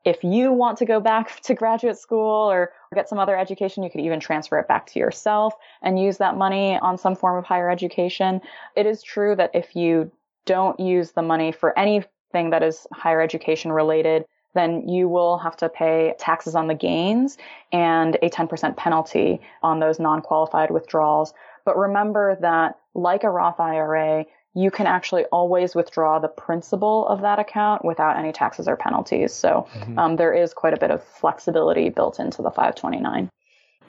if 0.06 0.24
you 0.24 0.54
want 0.54 0.78
to 0.78 0.86
go 0.86 1.00
back 1.00 1.40
to 1.42 1.54
graduate 1.54 1.98
school 1.98 2.50
or 2.50 2.72
get 2.94 3.10
some 3.10 3.20
other 3.20 3.38
education, 3.38 3.84
you 3.84 3.90
could 3.90 4.02
even 4.02 4.20
transfer 4.20 4.58
it 4.60 4.68
back 4.68 4.86
to 4.86 5.00
yourself 5.00 5.54
and 5.82 6.00
use 6.00 6.18
that 6.18 6.38
money 6.38 6.78
on 6.78 6.98
some 6.98 7.16
form 7.16 7.38
of 7.38 7.44
higher 7.44 7.70
education. 7.70 8.40
It 8.76 8.86
is 8.86 9.04
true 9.04 9.36
that 9.36 9.52
if 9.54 9.76
you 9.76 10.12
don't 10.46 10.80
use 10.80 11.12
the 11.12 11.22
money 11.22 11.52
for 11.52 11.78
anything 11.78 12.52
that 12.52 12.64
is 12.64 12.88
higher 12.94 13.20
education 13.20 13.72
related, 13.72 14.26
then 14.54 14.88
you 14.88 15.10
will 15.10 15.38
have 15.38 15.58
to 15.58 15.68
pay 15.68 16.14
taxes 16.18 16.56
on 16.56 16.68
the 16.68 16.74
gains 16.74 17.38
and 17.74 18.16
a 18.22 18.30
10% 18.30 18.78
penalty 18.78 19.42
on 19.62 19.80
those 19.80 20.00
non-qualified 20.00 20.72
withdrawals. 20.72 21.34
But 21.66 21.78
remember 21.78 22.38
that 22.40 22.78
like 22.94 23.24
a 23.24 23.30
Roth 23.30 23.60
IRA, 23.60 24.26
you 24.56 24.72
can 24.72 24.88
actually 24.88 25.26
always 25.26 25.76
withdraw 25.76 26.18
the 26.18 26.30
principal 26.30 27.06
of 27.08 27.22
that 27.22 27.40
account 27.40 27.84
without 27.84 28.18
any 28.18 28.32
taxes 28.32 28.68
or 28.68 28.78
penalties. 28.78 29.34
So 29.34 29.68
mm-hmm. 29.74 30.00
um, 30.00 30.16
there 30.16 30.34
is 30.34 30.54
quite 30.54 30.74
a 30.74 30.80
bit 30.80 30.92
of 30.92 31.04
flexibility 31.04 31.90
built 31.90 32.20
into 32.20 32.42
the 32.42 32.50
529. 32.50 33.30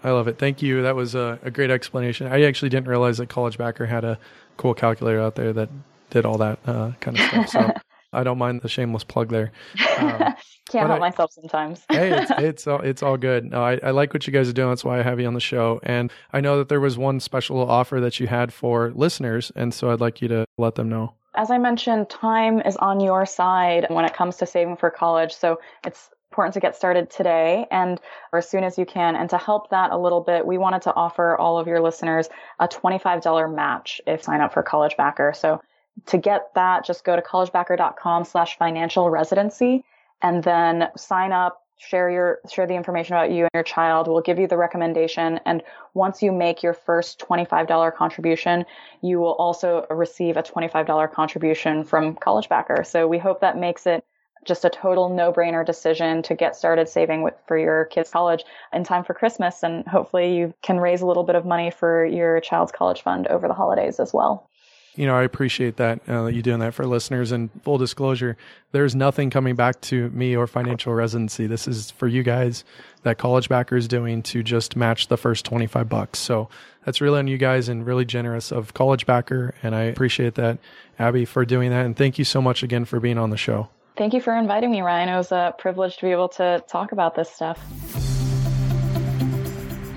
I 0.03 0.11
love 0.11 0.29
it. 0.29 0.39
Thank 0.39 0.63
you. 0.63 0.83
That 0.83 0.97
was 0.97 1.15
a, 1.15 1.39
a 1.43 1.51
great 1.51 1.71
explanation. 1.71 2.27
I 2.27 2.43
actually 2.43 2.69
didn't 2.69 2.89
realize 2.89 3.19
that 3.19 3.29
College 3.29 3.57
Backer 3.57 3.87
had 3.87 4.05
a 4.05 4.19
cool 4.57 4.75
calculator 4.75 5.21
out 5.21 5.37
there 5.37 5.53
that 5.53 5.69
did 6.11 6.27
all 6.27 6.39
that 6.39 6.59
uh, 6.67 6.93
kind 7.01 7.19
of 7.19 7.27
stuff. 7.27 7.49
So 7.49 7.73
I 8.17 8.25
don't 8.25 8.39
mind 8.39 8.63
the 8.63 8.69
shameless 8.69 9.05
plug 9.05 9.29
there. 9.29 9.53
Um, 9.99 10.35
Can't 10.69 10.89
help 10.89 10.97
I, 10.97 10.99
myself 10.99 11.33
sometimes. 11.33 11.85
hey, 11.91 12.11
it's 12.11 12.31
it's 12.39 12.67
all, 12.67 12.81
it's 12.81 13.03
all 13.03 13.17
good. 13.17 13.45
No, 13.45 13.63
I, 13.63 13.79
I 13.83 13.91
like 13.91 14.13
what 14.13 14.27
you 14.27 14.33
guys 14.33 14.49
are 14.49 14.53
doing. 14.53 14.71
That's 14.71 14.85
why 14.85 14.99
I 14.99 15.03
have 15.03 15.21
you 15.21 15.27
on 15.27 15.35
the 15.35 15.41
show. 15.41 15.81
And 15.85 16.11
I 16.33 16.41
know 16.41 16.59
that 16.59 16.69
there 16.69 16.81
was 16.81 16.99
one 16.99 17.21
special 17.21 17.59
offer 17.59 18.01
that 18.01 18.19
you 18.19 18.27
had 18.27 18.53
for 18.53 18.91
listeners, 18.95 19.53
and 19.55 19.73
so 19.73 19.91
I'd 19.91 20.01
like 20.01 20.21
you 20.21 20.29
to 20.29 20.45
let 20.59 20.75
them 20.75 20.89
know. 20.89 21.15
As 21.37 21.51
I 21.51 21.59
mentioned, 21.59 22.09
time 22.09 22.61
is 22.63 22.77
on 22.79 22.99
your 22.99 23.27
side 23.27 23.87
when 23.91 24.07
it 24.07 24.15
comes 24.15 24.37
to 24.37 24.47
saving 24.47 24.77
for 24.77 24.91
college. 24.91 25.35
So 25.35 25.61
it's 25.85 26.09
important 26.33 26.55
to 26.55 26.61
get 26.61 26.75
started 26.75 27.11
today 27.11 27.67
and 27.71 28.01
or 28.33 28.39
as 28.39 28.49
soon 28.49 28.65
as 28.65 28.79
you 28.79 28.87
can. 28.87 29.17
And 29.17 29.29
to 29.31 29.39
help 29.39 29.71
that 29.71 29.91
a 29.91 29.99
little 29.99 30.23
bit, 30.23 30.47
we 30.47 30.59
wanted 30.59 30.83
to 30.83 30.95
offer 30.95 31.37
all 31.37 31.59
of 31.59 31.67
your 31.67 31.81
listeners 31.81 32.29
a 32.59 32.67
$25 32.67 33.55
match 33.55 34.01
if 34.07 34.23
sign 34.23 34.41
up 34.41 34.53
for 34.53 34.63
College 34.63 34.97
Backer. 34.97 35.33
So 35.35 35.61
to 36.07 36.19
get 36.19 36.55
that, 36.55 36.85
just 36.85 37.05
go 37.05 37.17
to 37.17 37.23
collegebacker.com 37.23 38.25
slash 38.25 38.59
financial 38.59 39.09
residency 39.11 39.85
and 40.23 40.43
then 40.43 40.89
sign 40.97 41.33
up, 41.33 41.63
share 41.79 42.11
your, 42.11 42.39
share 42.51 42.67
the 42.67 42.75
information 42.75 43.15
about 43.15 43.31
you 43.31 43.43
and 43.43 43.51
your 43.55 43.63
child. 43.63 44.09
We'll 44.09 44.23
give 44.23 44.39
you 44.39 44.47
the 44.47 44.57
recommendation. 44.57 45.41
And 45.45 45.63
once 45.95 46.23
you 46.23 46.33
make 46.33 46.63
your 46.63 46.75
first 46.75 47.19
$25 47.21 47.95
contribution, 47.95 48.65
you 49.03 49.19
will 49.19 49.35
also 49.35 49.87
receive 49.91 50.37
a 50.37 50.43
$25 50.43 51.13
contribution 51.13 51.85
from 51.85 52.15
College 52.15 52.49
Backer. 52.49 52.85
So 52.85 53.07
we 53.07 53.19
hope 53.19 53.41
that 53.41 53.59
makes 53.59 53.87
it 53.87 54.05
just 54.45 54.65
a 54.65 54.71
total 54.71 55.09
no-brainer 55.09 55.67
decision 55.67 56.23
to 56.23 56.35
get 56.35 56.55
started 56.55 56.89
saving 56.89 57.23
with, 57.23 57.35
for 57.49 57.59
your 57.59 57.87
kids' 57.87 58.11
college 58.11 58.45
in 58.73 58.85
time 58.85 59.03
for 59.03 59.13
Christmas. 59.13 59.65
And 59.65 59.85
hopefully 59.89 60.37
you 60.37 60.55
can 60.63 60.79
raise 60.79 61.03
a 61.03 61.07
little 61.07 61.25
bit 61.25 61.35
of 61.35 61.45
money 61.45 61.71
for 61.71 62.07
your 62.07 62.41
child's 62.41 62.71
college 62.71 63.03
fund 63.03 63.27
over 63.27 63.49
the 63.49 63.55
holidays 63.55 63.99
as 63.99 64.13
well 64.13 64.49
you 64.97 65.07
know, 65.07 65.15
I 65.15 65.23
appreciate 65.23 65.77
that 65.77 66.01
uh, 66.09 66.27
you 66.27 66.43
doing 66.43 66.61
that 66.61 66.75
for 66.75 66.87
listeners. 66.87 67.31
And 67.31 67.51
full 67.63 67.79
disclosure, 67.79 68.37
there's 68.73 68.95
nothing 68.95 69.31
coming 69.31 69.55
back 69.55 69.81
to 69.83 70.09
me 70.11 70.35
or 70.35 70.47
financial 70.47 70.95
residency. 70.95 71.47
This 71.47 71.69
is 71.69 71.91
for 71.93 72.09
you 72.09 72.23
guys 72.23 72.65
that 73.03 73.19
College 73.19 73.49
Backer 73.49 73.77
is 73.77 73.87
doing 73.87 74.23
to 74.25 74.43
just 74.43 74.75
match 74.75 75.09
the 75.09 75.17
first 75.17 75.45
25 75.45 75.89
bucks. 75.89 76.19
So 76.19 76.49
that's 76.85 77.01
really 77.01 77.19
on 77.19 77.29
you 77.29 77.39
guys 77.39 77.69
and 77.69 77.87
really 77.87 78.05
generous 78.05 78.51
of 78.51 78.75
College 78.75 79.07
Backer. 79.07 79.55
And 79.63 79.75
I 79.75 79.83
appreciate 79.83 80.35
that, 80.37 80.59
Abby, 80.99 81.25
for 81.25 81.45
doing 81.45 81.71
that. 81.71 81.85
And 81.85 81.97
thank 81.97 82.19
you 82.19 82.25
so 82.25 82.41
much 82.41 82.63
again 82.63 82.85
for 82.85 82.99
being 82.99 83.19
on 83.19 83.31
the 83.31 83.37
show. 83.37 83.69
Thank 83.97 84.15
you 84.15 84.21
for 84.21 84.37
inviting 84.37 84.71
me, 84.71 84.81
Ryan. 84.81 85.09
It 85.11 85.17
was 85.17 85.33
a 85.33 85.55
privilege 85.59 85.97
to 85.97 86.03
be 86.03 86.11
able 86.11 86.29
to 86.31 86.63
talk 86.69 86.93
about 86.93 87.15
this 87.15 87.31
stuff. 87.31 87.59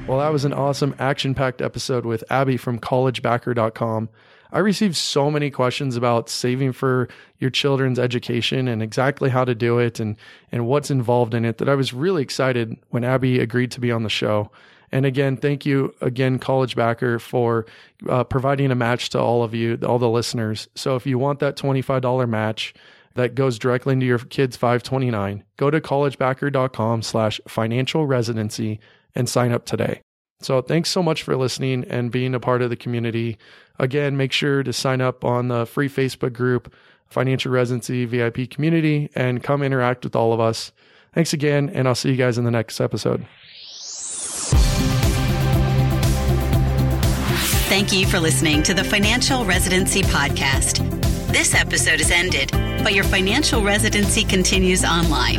Well, 0.07 0.19
that 0.19 0.31
was 0.31 0.43
an 0.43 0.53
awesome 0.53 0.95
action 0.97 1.35
packed 1.35 1.61
episode 1.61 2.05
with 2.05 2.23
Abby 2.31 2.57
from 2.57 2.79
collegebacker.com. 2.79 4.09
I 4.51 4.59
received 4.59 4.95
so 4.95 5.29
many 5.29 5.51
questions 5.51 5.95
about 5.95 6.29
saving 6.29 6.71
for 6.73 7.07
your 7.37 7.51
children's 7.51 7.99
education 7.99 8.67
and 8.67 8.81
exactly 8.81 9.29
how 9.29 9.45
to 9.45 9.53
do 9.53 9.77
it 9.77 9.99
and, 9.99 10.15
and 10.51 10.65
what's 10.65 10.89
involved 10.89 11.33
in 11.33 11.45
it 11.45 11.59
that 11.59 11.69
I 11.69 11.75
was 11.75 11.93
really 11.93 12.23
excited 12.23 12.75
when 12.89 13.03
Abby 13.03 13.39
agreed 13.39 13.71
to 13.71 13.79
be 13.79 13.91
on 13.91 14.03
the 14.03 14.09
show. 14.09 14.49
And 14.91 15.05
again, 15.05 15.37
thank 15.37 15.65
you 15.65 15.93
again, 16.01 16.39
College 16.39 16.75
Backer, 16.75 17.19
for 17.19 17.67
uh, 18.07 18.23
providing 18.23 18.71
a 18.71 18.75
match 18.75 19.09
to 19.09 19.19
all 19.19 19.43
of 19.43 19.53
you, 19.53 19.77
all 19.85 19.99
the 19.99 20.09
listeners. 20.09 20.67
So 20.75 20.95
if 20.95 21.05
you 21.05 21.19
want 21.19 21.39
that 21.39 21.55
$25 21.55 22.27
match 22.27 22.73
that 23.13 23.35
goes 23.35 23.59
directly 23.59 23.93
into 23.93 24.07
your 24.07 24.17
kid's 24.17 24.57
529, 24.57 25.43
go 25.57 25.69
to 25.69 25.79
collegebacker.com 25.79 27.03
slash 27.03 27.39
financial 27.47 28.07
residency 28.07 28.79
and 29.13 29.29
sign 29.29 29.51
up 29.51 29.65
today. 29.65 30.01
So 30.41 30.61
thanks 30.61 30.89
so 30.89 31.03
much 31.03 31.23
for 31.23 31.35
listening 31.35 31.83
and 31.89 32.11
being 32.11 32.33
a 32.33 32.39
part 32.39 32.61
of 32.61 32.69
the 32.69 32.77
community. 32.77 33.37
Again, 33.77 34.15
make 34.15 34.31
sure 34.31 34.63
to 34.63 34.71
sign 34.71 35.01
up 35.01 35.25
on 35.25 35.49
the 35.49 35.65
free 35.65 35.89
Facebook 35.89 36.31
group, 36.33 36.73
Financial 37.07 37.51
Residency 37.51 38.05
VIP 38.05 38.49
community, 38.49 39.09
and 39.15 39.43
come 39.43 39.61
interact 39.61 40.05
with 40.05 40.15
all 40.15 40.31
of 40.31 40.39
us. 40.39 40.71
Thanks 41.13 41.33
again, 41.33 41.69
and 41.69 41.85
I'll 41.87 41.95
see 41.95 42.11
you 42.11 42.15
guys 42.15 42.37
in 42.37 42.45
the 42.45 42.51
next 42.51 42.79
episode. 42.79 43.25
Thank 47.67 47.91
you 47.93 48.05
for 48.07 48.19
listening 48.19 48.63
to 48.63 48.73
the 48.73 48.83
Financial 48.83 49.45
Residency 49.45 50.01
Podcast. 50.03 50.79
This 51.31 51.53
episode 51.53 52.01
is 52.01 52.09
ended, 52.11 52.51
but 52.83 52.93
your 52.93 53.03
financial 53.03 53.61
residency 53.61 54.23
continues 54.23 54.83
online. 54.85 55.35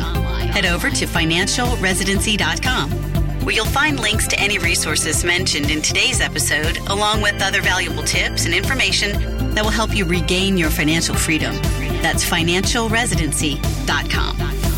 Head 0.51 0.65
over 0.65 0.89
to 0.89 1.05
financialresidency.com 1.05 3.10
where 3.43 3.55
you'll 3.55 3.65
find 3.65 3.99
links 3.99 4.27
to 4.27 4.39
any 4.39 4.57
resources 4.57 5.23
mentioned 5.23 5.71
in 5.71 5.81
today's 5.81 6.21
episode, 6.21 6.77
along 6.89 7.21
with 7.21 7.41
other 7.41 7.61
valuable 7.61 8.03
tips 8.03 8.45
and 8.45 8.53
information 8.53 9.11
that 9.53 9.63
will 9.63 9.71
help 9.71 9.95
you 9.95 10.05
regain 10.05 10.57
your 10.57 10.69
financial 10.69 11.15
freedom. 11.15 11.55
That's 12.01 12.23
financialresidency.com. 12.23 14.70